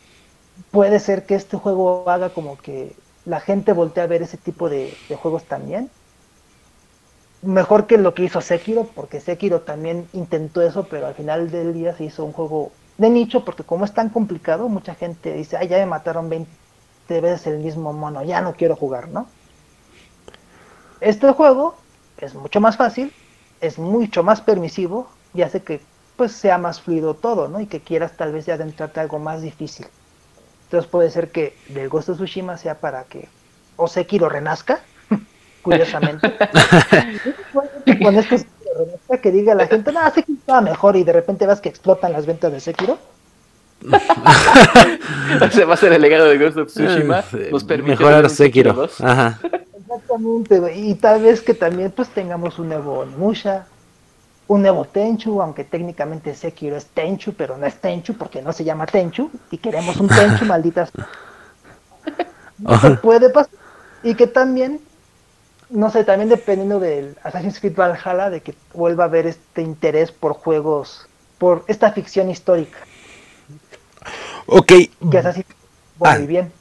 [0.71, 4.71] Puede ser que este juego haga como que la gente voltea a ver ese tipo
[4.71, 5.91] de, juegos también.
[7.43, 11.75] Mejor que lo que hizo Sekiro, porque Sekiro también intentó eso, pero al final del
[11.75, 15.57] día se hizo un juego de nicho, porque como es tan complicado, mucha gente dice,
[15.57, 16.49] ay, ya me mataron 20
[17.09, 19.27] veces el mismo mono, ya no quiero jugar, ¿no?
[21.01, 21.77] Este juego
[22.19, 23.13] es mucho más fácil,
[23.61, 25.81] es mucho más permisivo y hace que
[26.17, 27.61] pues sea más fluido todo, ¿no?
[27.61, 29.87] Y que quieras tal vez ya adentrarte algo más difícil.
[30.65, 33.29] Entonces puede ser que del Ghost of Tsushima sea para que
[33.77, 34.81] o Sekiro renazca,
[35.63, 36.33] curiosamente.
[38.03, 38.37] con esto
[39.23, 42.27] que diga la gente, no, Sekiro estaba mejor y de repente vas que explotan las
[42.27, 42.99] ventas de Sekiro.
[45.53, 47.23] Se va a ser el legado de Ghost of Tsushima.
[47.51, 48.89] Nos permite mejorar Sekiro.
[49.01, 49.39] Ajá.
[49.87, 53.67] Exactamente, y tal vez que también pues tengamos un nuevo Musha,
[54.49, 58.65] un nuevo Tenchu, aunque técnicamente Sekiro es Tenchu, pero no es Tenchu porque no se
[58.65, 60.91] llama Tenchu y queremos un Tenchu, malditas.
[63.03, 63.53] puede pasar.
[64.03, 64.81] Y que también,
[65.71, 70.13] no sé, también dependiendo del Assassin's Creed Valhalla, de que vuelva a haber este interés
[70.13, 71.09] por juegos,
[71.39, 72.79] por esta ficción histórica.
[74.47, 74.73] Ok.
[75.11, 75.57] Que Assassin's Creed
[75.99, 76.19] muy ah.
[76.19, 76.53] bien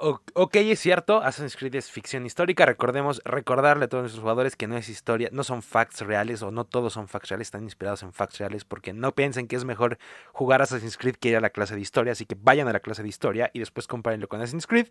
[0.00, 2.66] ok, es cierto, Assassin's Creed es ficción histórica.
[2.66, 6.50] Recordemos, recordarle a todos nuestros jugadores que no es historia, no son facts reales o
[6.50, 9.64] no todos son facts reales, están inspirados en facts reales porque no piensen que es
[9.64, 9.98] mejor
[10.32, 12.80] jugar Assassin's Creed que ir a la clase de historia, así que vayan a la
[12.80, 14.88] clase de historia y después compárenlo con Assassin's Creed.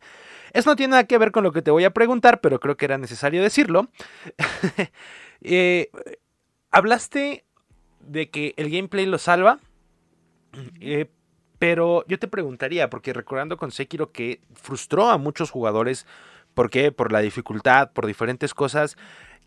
[0.53, 2.77] Eso no tiene nada que ver con lo que te voy a preguntar, pero creo
[2.77, 3.87] que era necesario decirlo.
[5.41, 5.91] Eh,
[6.71, 7.45] hablaste
[7.99, 9.59] de que el gameplay lo salva.
[10.79, 11.09] Eh,
[11.59, 16.05] pero yo te preguntaría, porque recordando con Sekiro que frustró a muchos jugadores,
[16.53, 16.91] ¿por qué?
[16.91, 18.97] Por la dificultad, por diferentes cosas,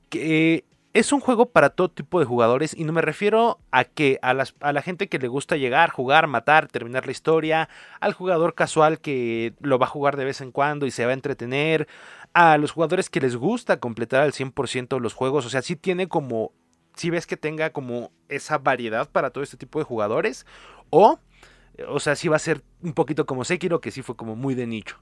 [0.08, 4.18] que es un juego para todo tipo de jugadores y no me refiero a que
[4.22, 7.68] a, a, la gente que le gusta llegar, jugar, matar, terminar la historia,
[8.00, 11.12] al jugador casual que lo va a jugar de vez en cuando y se va
[11.12, 11.86] a entretener,
[12.32, 16.08] a los jugadores que les gusta completar al 100% los juegos, o sea, sí tiene
[16.08, 16.52] como,
[16.96, 20.44] si ves que tenga como esa variedad para todo este tipo de jugadores,
[20.90, 21.18] o
[21.88, 24.54] o sea, sí va a ser un poquito como Sekiro, que sí fue como muy
[24.54, 24.96] de nicho.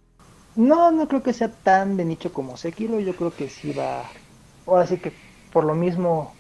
[0.57, 3.01] No, no creo que sea tan de nicho como Sekiro.
[3.01, 4.03] Yo creo que sí va.
[4.67, 5.13] Ahora sí que
[5.53, 6.35] por lo mismo,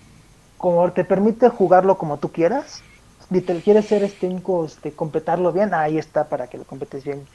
[0.56, 2.82] como te permite jugarlo como tú quieras.
[3.32, 4.34] Si te quieres ser este,
[4.64, 7.26] este completarlo bien, ahí está para que lo completes bien.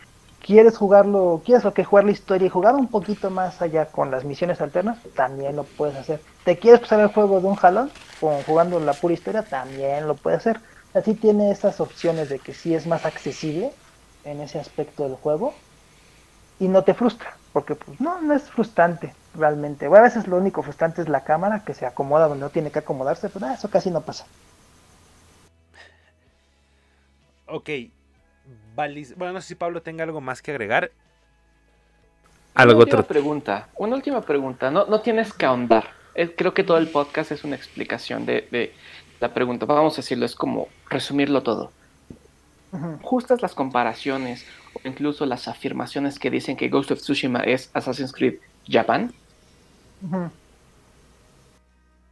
[0.42, 4.26] Quieres jugarlo, quieres que jugar la historia y jugar un poquito más allá con las
[4.26, 6.20] misiones alternas, también lo puedes hacer.
[6.44, 9.44] ¿Te quieres pasar el juego de un jalón, con, jugando la pura historia?
[9.44, 10.60] También lo puedes hacer
[10.94, 13.72] así tiene esas opciones de que sí es más accesible
[14.24, 15.54] en ese aspecto del juego
[16.60, 19.88] y no te frustra, porque pues no, no es frustrante realmente.
[19.88, 22.80] a veces lo único frustrante es la cámara que se acomoda donde no tiene que
[22.80, 24.26] acomodarse, pero eso casi no pasa.
[27.48, 27.70] Ok,
[28.76, 30.92] bueno, no sé si Pablo tenga algo más que agregar.
[32.56, 35.90] Algo una última pregunta, una última pregunta, no, no tienes que ahondar,
[36.36, 38.74] creo que todo el podcast es una explicación de,
[39.24, 39.66] la pregunta.
[39.66, 41.72] Vamos a decirlo, es como resumirlo todo.
[43.02, 48.12] Justas las comparaciones o incluso las afirmaciones que dicen que Ghost of Tsushima es Assassin's
[48.12, 48.36] Creed
[48.68, 49.14] Japan.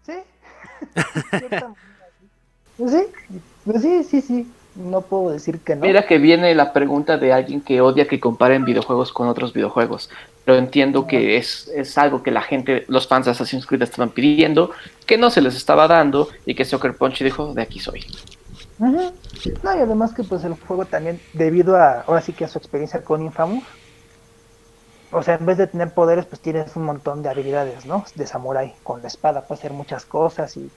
[0.06, 0.14] Sí.
[2.78, 3.04] sí,
[3.66, 4.52] pues sí, sí, sí.
[4.76, 5.82] No puedo decir que no.
[5.82, 10.10] Mira que viene la pregunta de alguien que odia que comparen videojuegos con otros videojuegos.
[10.46, 14.10] Pero entiendo que es, es algo que la gente, los fans de Assassin's Creed estaban
[14.10, 14.72] pidiendo,
[15.06, 18.06] que no se les estaba dando y que Soccer Punch dijo, de aquí soy.
[18.80, 19.14] No,
[19.76, 23.04] y además que pues el juego también, debido a, ahora sí que a su experiencia
[23.04, 23.64] con Infamous,
[25.12, 28.06] o sea, en vez de tener poderes, pues tienes un montón de habilidades, ¿no?
[28.16, 30.72] De samurai, con la espada, puede hacer muchas cosas y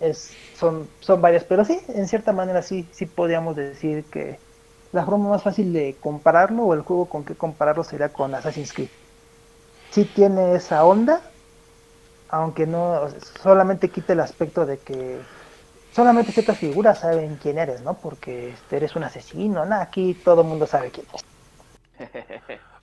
[0.00, 4.38] es, son, son varias, pero sí, en cierta manera sí, sí podríamos decir que
[4.92, 8.72] la forma más fácil de compararlo o el juego con que compararlo sería con Assassin's
[8.72, 8.88] Creed.
[9.90, 11.20] Sí tiene esa onda,
[12.28, 13.08] aunque no
[13.42, 15.20] solamente quite el aspecto de que
[15.92, 17.94] solamente ciertas figuras saben quién eres, ¿no?
[17.94, 19.76] Porque eres un asesino, ¿no?
[19.76, 21.22] aquí todo el mundo sabe quién es.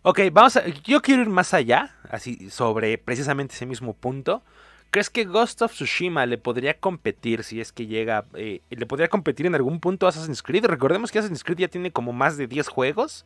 [0.02, 4.44] Ok, vamos a, yo quiero ir más allá, así sobre precisamente ese mismo punto.
[4.92, 9.08] ¿Crees que Ghost of Tsushima le podría competir si es que llega, eh, le podría
[9.08, 10.66] competir en algún punto a Assassin's Creed?
[10.66, 13.26] Recordemos que Assassin's Creed ya tiene como más de 10 juegos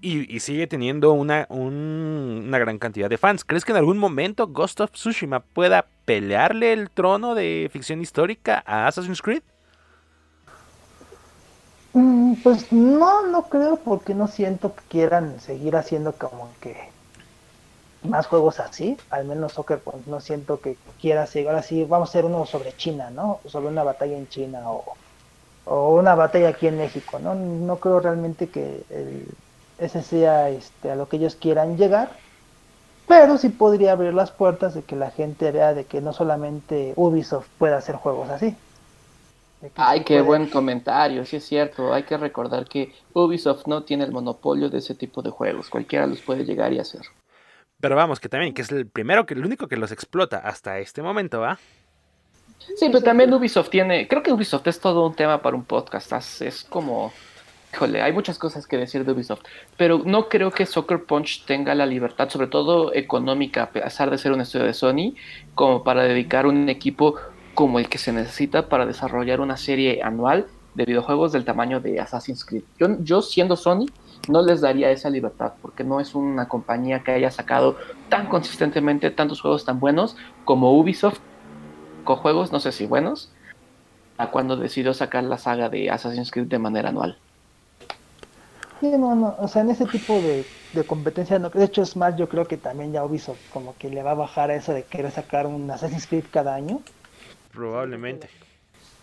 [0.00, 3.44] y, sigue teniendo una, una gran cantidad de fans.
[3.44, 8.62] ¿Crees que en algún momento Ghost of Tsushima pueda pelearle el trono de ficción histórica
[8.64, 9.42] a Assassin's Creed?
[11.94, 16.76] Mm, pues no, no creo porque no siento que quieran seguir haciendo como que
[18.06, 22.08] más juegos así, al menos Soccer pues, no siento que quiera seguir, ahora sí vamos
[22.08, 23.40] a hacer uno sobre China, ¿no?
[23.46, 24.96] Sobre una batalla en China o,
[25.66, 27.34] una batalla aquí en México, ¿no?
[27.34, 28.84] No creo realmente que
[29.78, 32.10] ese sea este, a lo que ellos quieran llegar,
[33.06, 36.92] pero sí podría abrir las puertas de que la gente vea de que no solamente
[36.96, 38.56] Ubisoft puede hacer juegos así.
[39.74, 41.92] Ay, qué buen comentario, sí es cierto.
[41.92, 45.70] Hay que recordar que Ubisoft no tiene el monopolio de ese tipo de juegos.
[45.70, 47.02] Cualquiera los puede llegar y hacer.
[47.80, 50.78] Pero vamos, que también, que es el primero, que el único que los explota hasta
[50.78, 51.58] este momento, ¿va?
[52.58, 56.42] Sí, pero también Ubisoft tiene, creo que Ubisoft es todo un tema para un podcast,
[56.42, 57.12] es como,
[57.72, 59.42] híjole, hay muchas cosas que decir de Ubisoft,
[59.76, 64.18] pero no creo que Soccer Punch tenga la libertad, sobre todo económica, a pesar de
[64.18, 65.14] ser un estudio de Sony,
[65.54, 67.16] como para dedicar un equipo
[67.54, 72.00] como el que se necesita para desarrollar una serie anual de videojuegos del tamaño de
[72.00, 72.64] Assassin's Creed.
[72.78, 73.86] Yo, yo siendo Sony,
[74.28, 77.76] no les daría esa libertad, porque no es una compañía que haya sacado
[78.08, 81.18] tan consistentemente tantos juegos tan buenos como Ubisoft,
[82.04, 83.32] con juegos, no sé si buenos,
[84.18, 87.18] a cuando decidió sacar la saga de Assassin's Creed de manera anual.
[88.80, 90.44] Sí, no, no, o sea, en ese tipo de,
[90.86, 94.02] competencia, no, de hecho es más, yo creo que también ya Ubisoft como que le
[94.02, 96.80] va a bajar a eso de querer sacar un Assassin's Creed cada año.
[97.52, 98.28] Probablemente.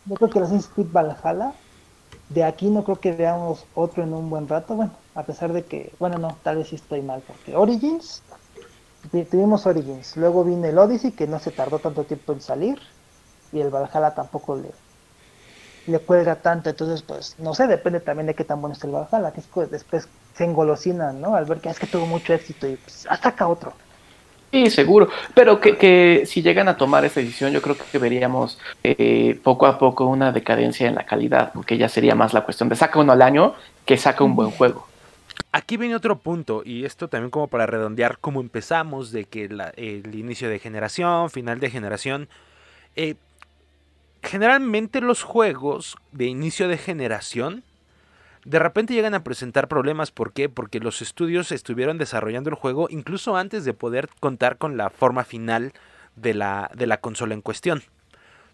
[0.05, 1.53] Yo creo que el Assassin's Creed Valhalla
[2.29, 4.75] de aquí no creo que veamos otro en un buen rato.
[4.75, 8.23] Bueno, a pesar de que, bueno, no, tal vez sí estoy mal, porque Origins,
[9.29, 12.79] tuvimos Origins, luego vino el Odyssey, que no se tardó tanto tiempo en salir,
[13.51, 14.71] y el Valhalla tampoco le,
[15.85, 18.91] le cuelga tanto, entonces, pues, no sé, depende también de qué tan bueno es el
[18.91, 21.35] Valhalla, que es que después se engolosinan, ¿no?
[21.35, 23.73] Al ver que es que tuvo mucho éxito y pues, ataca otro.
[24.51, 25.09] Sí, seguro.
[25.33, 29.65] Pero que, que, si llegan a tomar esa decisión, yo creo que veríamos eh, poco
[29.65, 32.99] a poco una decadencia en la calidad, porque ya sería más la cuestión de saca
[32.99, 34.85] uno al año que saca un buen juego.
[35.51, 40.15] Aquí viene otro punto, y esto también como para redondear cómo empezamos, de que el
[40.15, 42.27] inicio de generación, final de generación.
[42.95, 43.15] Eh,
[44.21, 47.63] generalmente los juegos de inicio de generación
[48.45, 50.11] de repente llegan a presentar problemas.
[50.11, 50.49] ¿Por qué?
[50.49, 55.23] Porque los estudios estuvieron desarrollando el juego incluso antes de poder contar con la forma
[55.23, 55.73] final
[56.15, 57.83] de la, de la consola en cuestión.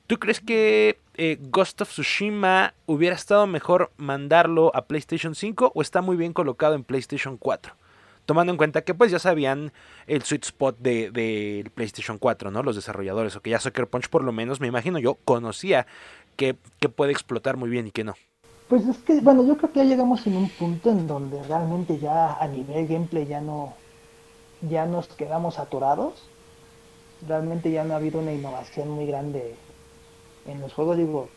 [0.07, 5.81] ¿Tú crees que eh, Ghost of Tsushima hubiera estado mejor mandarlo a PlayStation 5 o
[5.81, 7.73] está muy bien colocado en PlayStation 4?
[8.25, 9.73] Tomando en cuenta que pues ya sabían
[10.07, 12.63] el sweet spot del de, PlayStation 4, ¿no?
[12.63, 15.87] Los desarrolladores, o que ya Sucker Punch por lo menos, me imagino yo, conocía
[16.37, 18.15] que, que puede explotar muy bien y que no.
[18.69, 21.99] Pues es que, bueno, yo creo que ya llegamos en un punto en donde realmente
[21.99, 23.73] ya a nivel gameplay ya no,
[24.61, 26.29] ya nos quedamos atorados.
[27.27, 29.57] Realmente ya no ha habido una innovación muy grande
[30.51, 31.29] en los juegos, digo,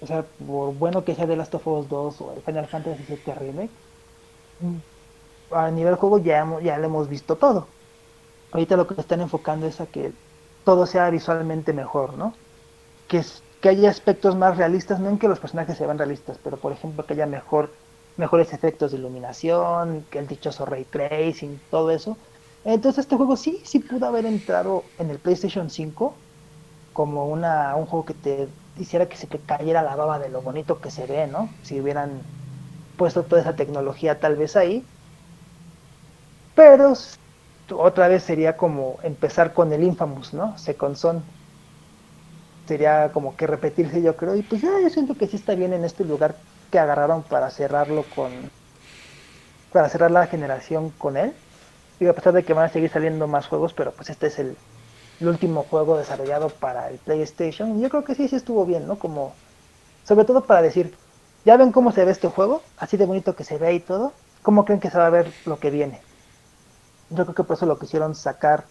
[0.00, 3.04] o sea, por bueno que sea The Last of Us 2 o el Final Fantasy
[3.08, 3.70] VII Remake,
[4.60, 4.76] mm,
[5.54, 7.68] a nivel juego ya, ya lo hemos visto todo.
[8.52, 10.12] Ahorita lo que están enfocando es a que
[10.64, 12.34] todo sea visualmente mejor, ¿no?
[13.08, 16.38] Que es que haya aspectos más realistas, no en que los personajes se vean realistas,
[16.42, 17.70] pero por ejemplo que haya mejor,
[18.16, 22.18] mejores efectos de iluminación, que el dichoso ray tracing, todo eso,
[22.64, 26.14] Entonces este juego sí, sí pudo haber entrado en el PlayStation 5
[26.94, 30.40] como una, un juego que te hiciera que se te cayera la baba de lo
[30.40, 31.50] bonito que se ve, ¿no?
[31.62, 32.22] Si hubieran
[32.96, 34.86] puesto toda esa tecnología tal vez ahí.
[36.54, 36.94] Pero
[37.72, 40.56] otra vez sería como empezar con el Infamous, ¿no?
[40.56, 41.22] Second Son.
[42.66, 44.36] Sería como que repetirse, yo creo.
[44.36, 46.36] Y pues ya, yo siento que sí está bien en este lugar
[46.70, 48.30] que agarraron para cerrarlo con.
[49.72, 51.34] Para cerrar la generación con él.
[51.98, 54.38] Y a pesar de que van a seguir saliendo más juegos, pero pues este es
[54.38, 54.56] el,
[55.20, 57.78] el último juego desarrollado para el PlayStation.
[57.78, 58.96] Y yo creo que sí, sí estuvo bien, ¿no?
[58.98, 59.34] Como.
[60.04, 60.94] Sobre todo para decir,
[61.44, 62.62] ¿ya ven cómo se ve este juego?
[62.76, 64.12] Así de bonito que se ve y todo.
[64.42, 66.00] ¿Cómo creen que se va a ver lo que viene?
[67.10, 68.64] Yo creo que por eso lo quisieron sacar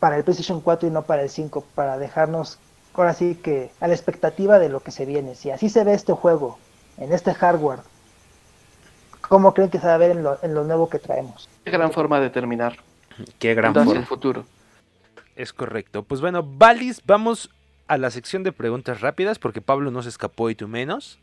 [0.00, 2.58] para el PlayStation 4 y no para el 5, para dejarnos
[2.94, 5.34] ahora sí que a la expectativa de lo que se viene.
[5.34, 6.58] Si así se ve este juego,
[6.98, 7.80] en este hardware,
[9.28, 11.48] ¿cómo creen que se va a ver en lo, en lo nuevo que traemos?
[11.64, 12.76] Qué gran forma de terminar.
[13.38, 13.92] Qué gran forma.
[13.92, 14.44] el futuro.
[15.36, 16.02] Es correcto.
[16.02, 17.50] Pues bueno, Valis, vamos
[17.88, 21.18] a la sección de preguntas rápidas porque Pablo no se escapó y tú menos.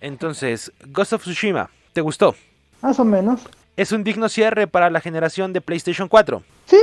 [0.00, 2.34] Entonces, Ghost of Tsushima, ¿te gustó?
[2.82, 3.40] Más o menos.
[3.76, 6.42] Es un digno cierre para la generación de PlayStation 4.
[6.66, 6.78] Sí,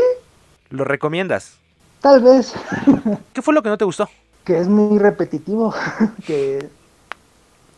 [0.69, 1.57] ¿Lo recomiendas?
[2.01, 2.53] tal vez.
[3.33, 4.07] ¿Qué fue lo que no te gustó?
[4.45, 5.73] que es muy repetitivo,
[6.25, 6.69] que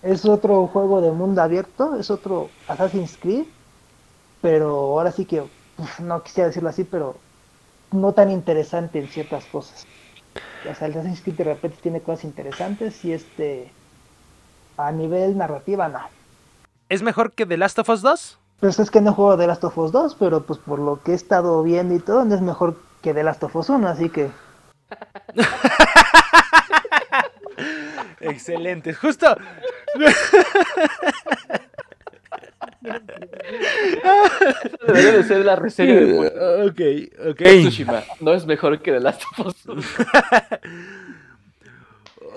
[0.04, 3.46] es otro juego de mundo abierto, es otro Assassin's Creed,
[4.42, 5.44] pero ahora sí que,
[6.00, 7.16] no quisiera decirlo así, pero
[7.92, 9.86] no tan interesante en ciertas cosas.
[10.70, 13.72] O sea, el Assassin's Creed de repente tiene cosas interesantes y este,
[14.78, 16.02] a nivel narrativa, no.
[16.90, 18.40] ¿Es mejor que The Last of Us 2?
[18.60, 21.12] Pues es que no juego The Last of Us 2, pero pues por lo que
[21.12, 24.10] he estado viendo y todo, no es mejor que The Last of Us 1, así
[24.10, 24.30] que...
[28.20, 29.36] Excelente, justo.
[34.88, 36.20] Debería de ser la reseña de
[36.68, 37.42] ok, ok.
[37.44, 39.56] Tsushima no es mejor que The Last of Us.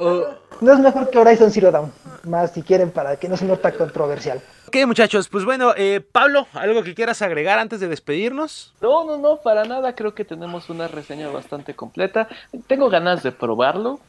[0.02, 0.24] Oh,
[0.62, 1.92] No es mejor que Horizon Zero Dawn,
[2.24, 4.40] más si quieren para que no se nota controversial.
[4.68, 8.72] ok, muchachos, pues bueno, eh, Pablo, ¿algo que quieras agregar antes de despedirnos?
[8.80, 9.94] No, no, no, para nada.
[9.94, 12.28] Creo que tenemos una reseña bastante completa.
[12.66, 14.00] Tengo ganas de probarlo,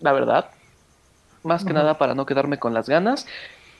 [0.00, 0.46] la verdad.
[1.42, 3.26] Más que nada para no quedarme con las ganas.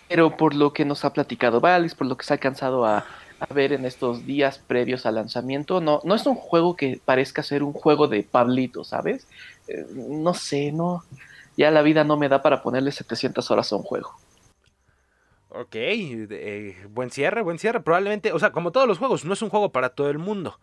[0.08, 3.04] Pero por lo que nos ha platicado Valis, por lo que se ha alcanzado a,
[3.40, 7.42] a ver en estos días previos al lanzamiento, no, no es un juego que parezca
[7.42, 9.26] ser un juego de Pablito, ¿sabes?
[9.68, 11.04] Eh, no sé, no.
[11.56, 14.14] Ya la vida no me da para ponerle 700 horas a un juego.
[15.56, 17.80] Ok, eh, buen cierre, buen cierre.
[17.80, 20.58] Probablemente, o sea, como todos los juegos, no es un juego para todo el mundo.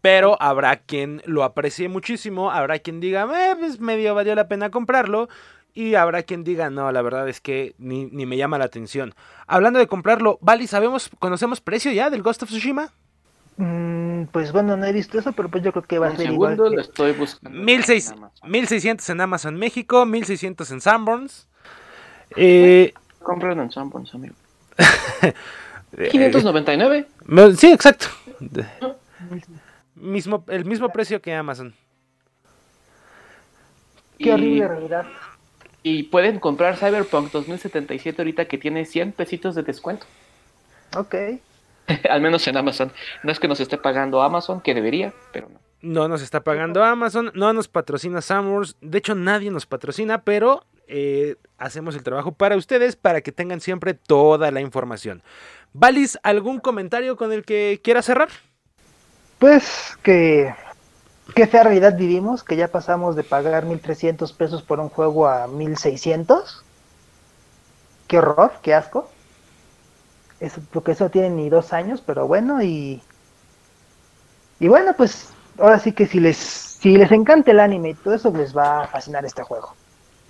[0.00, 4.70] Pero habrá quien lo aprecie muchísimo, habrá quien diga, eh, pues medio valió la pena
[4.70, 5.28] comprarlo.
[5.74, 9.14] Y habrá quien diga, no, la verdad es que ni, ni me llama la atención.
[9.46, 12.90] Hablando de comprarlo, Vali, ¿sabemos, conocemos precio ya del Ghost of Tsushima?
[13.56, 16.26] Mm, pues bueno, no he visto eso, pero pues yo creo que va a ser
[16.26, 16.70] segundo, igual.
[16.72, 17.58] lo que- estoy buscando.
[17.58, 18.50] 1600, en Amazon.
[18.50, 21.46] 1600 en Amazon México, 1600 en Sanborns.
[22.36, 22.92] Eh,
[23.22, 24.34] Compren en Sanborns, amigo.
[25.92, 27.06] eh, 599.
[27.26, 28.06] Me- Sí, exacto.
[29.94, 31.74] Mismo, el mismo precio que Amazon.
[34.18, 35.06] Qué Y- horrible realidad.
[35.82, 40.06] Y pueden comprar Cyberpunk 2077 ahorita que tiene 100 pesitos de descuento.
[40.96, 41.14] Ok.
[42.10, 42.92] Al menos en Amazon.
[43.22, 45.60] No es que nos esté pagando Amazon, que debería, pero no.
[45.82, 48.76] No nos está pagando Amazon, no nos patrocina Samworth.
[48.82, 53.62] De hecho, nadie nos patrocina, pero eh, hacemos el trabajo para ustedes para que tengan
[53.62, 55.22] siempre toda la información.
[55.72, 58.28] Valis, ¿algún comentario con el que quiera cerrar?
[59.38, 60.52] Pues que
[61.34, 65.46] qué fea realidad vivimos, que ya pasamos de pagar 1300 pesos por un juego a
[65.46, 66.64] 1600.
[68.08, 69.08] Qué horror, qué asco.
[70.40, 73.02] Eso, porque eso no tiene ni dos años, pero bueno, y.
[74.58, 78.14] Y bueno, pues ahora sí que si les, si les encanta el anime y todo
[78.14, 79.74] eso, les va a fascinar este juego.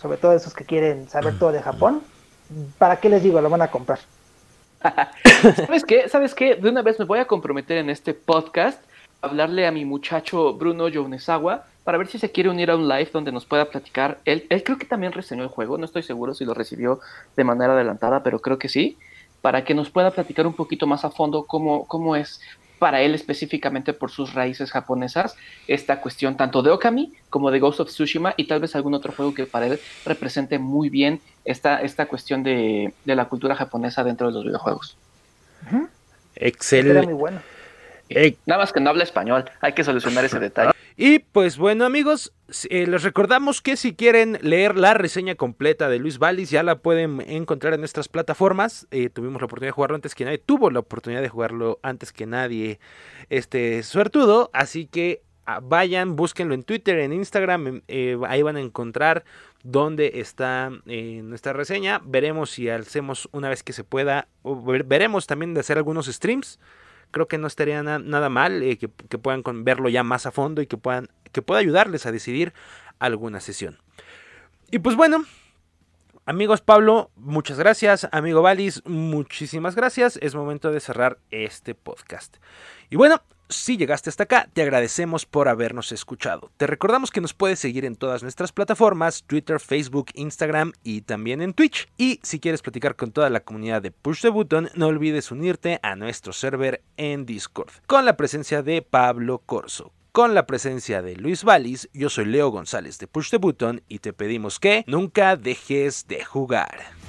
[0.00, 2.02] Sobre todo esos que quieren saber todo de Japón.
[2.78, 3.40] ¿Para qué les digo?
[3.40, 3.98] Lo van a comprar.
[5.56, 6.08] ¿Sabes qué?
[6.08, 6.56] ¿Sabes qué?
[6.56, 8.82] De una vez me voy a comprometer en este podcast
[9.22, 13.10] hablarle a mi muchacho Bruno Yonezawa para ver si se quiere unir a un live
[13.12, 14.18] donde nos pueda platicar.
[14.24, 17.00] Él, él creo que también reseñó el juego, no estoy seguro si lo recibió
[17.36, 18.96] de manera adelantada, pero creo que sí,
[19.40, 22.40] para que nos pueda platicar un poquito más a fondo cómo, cómo es
[22.78, 25.36] para él específicamente por sus raíces japonesas
[25.68, 29.12] esta cuestión tanto de Okami como de Ghost of Tsushima y tal vez algún otro
[29.12, 34.02] juego que para él represente muy bien esta, esta cuestión de, de la cultura japonesa
[34.02, 34.96] dentro de los videojuegos.
[35.66, 35.88] Era muy
[36.36, 37.12] Excelente.
[37.12, 37.40] bueno.
[38.10, 40.72] Eh, Nada más que no habla español, hay que solucionar ese detalle.
[41.02, 42.34] Y pues bueno amigos,
[42.68, 46.80] eh, les recordamos que si quieren leer la reseña completa de Luis Valis ya la
[46.80, 48.86] pueden encontrar en nuestras plataformas.
[48.90, 52.12] Eh, tuvimos la oportunidad de jugarlo antes que nadie, tuvo la oportunidad de jugarlo antes
[52.12, 52.80] que nadie
[53.30, 58.60] este suertudo, así que ah, vayan, búsquenlo en Twitter, en Instagram, eh, ahí van a
[58.60, 59.24] encontrar
[59.62, 62.02] dónde está nuestra reseña.
[62.04, 64.28] Veremos si hacemos una vez que se pueda,
[64.84, 66.58] veremos también de hacer algunos streams
[67.10, 70.66] creo que no estaría nada mal eh, que, puedan verlo ya más a fondo y
[70.66, 72.52] que puedan que pueda ayudarles a decidir
[72.98, 73.78] alguna sesión.
[74.70, 75.24] Y pues bueno,
[76.30, 80.16] amigos Pablo, muchas gracias, amigo Valis, muchísimas gracias.
[80.22, 82.36] Es momento de cerrar este podcast.
[82.88, 86.52] Y bueno, si llegaste hasta acá, te agradecemos por habernos escuchado.
[86.56, 91.42] Te recordamos que nos puedes seguir en todas nuestras plataformas, Twitter, Facebook, Instagram y también
[91.42, 91.88] en Twitch.
[91.98, 95.80] Y si quieres platicar con toda la comunidad de Push the Button, no olvides unirte
[95.82, 99.92] a nuestro server en Discord, con la presencia de Pablo Corso.
[100.12, 104.00] Con la presencia de Luis Valis, yo soy Leo González de Push the Button y
[104.00, 106.99] te pedimos que nunca dejes de jugar.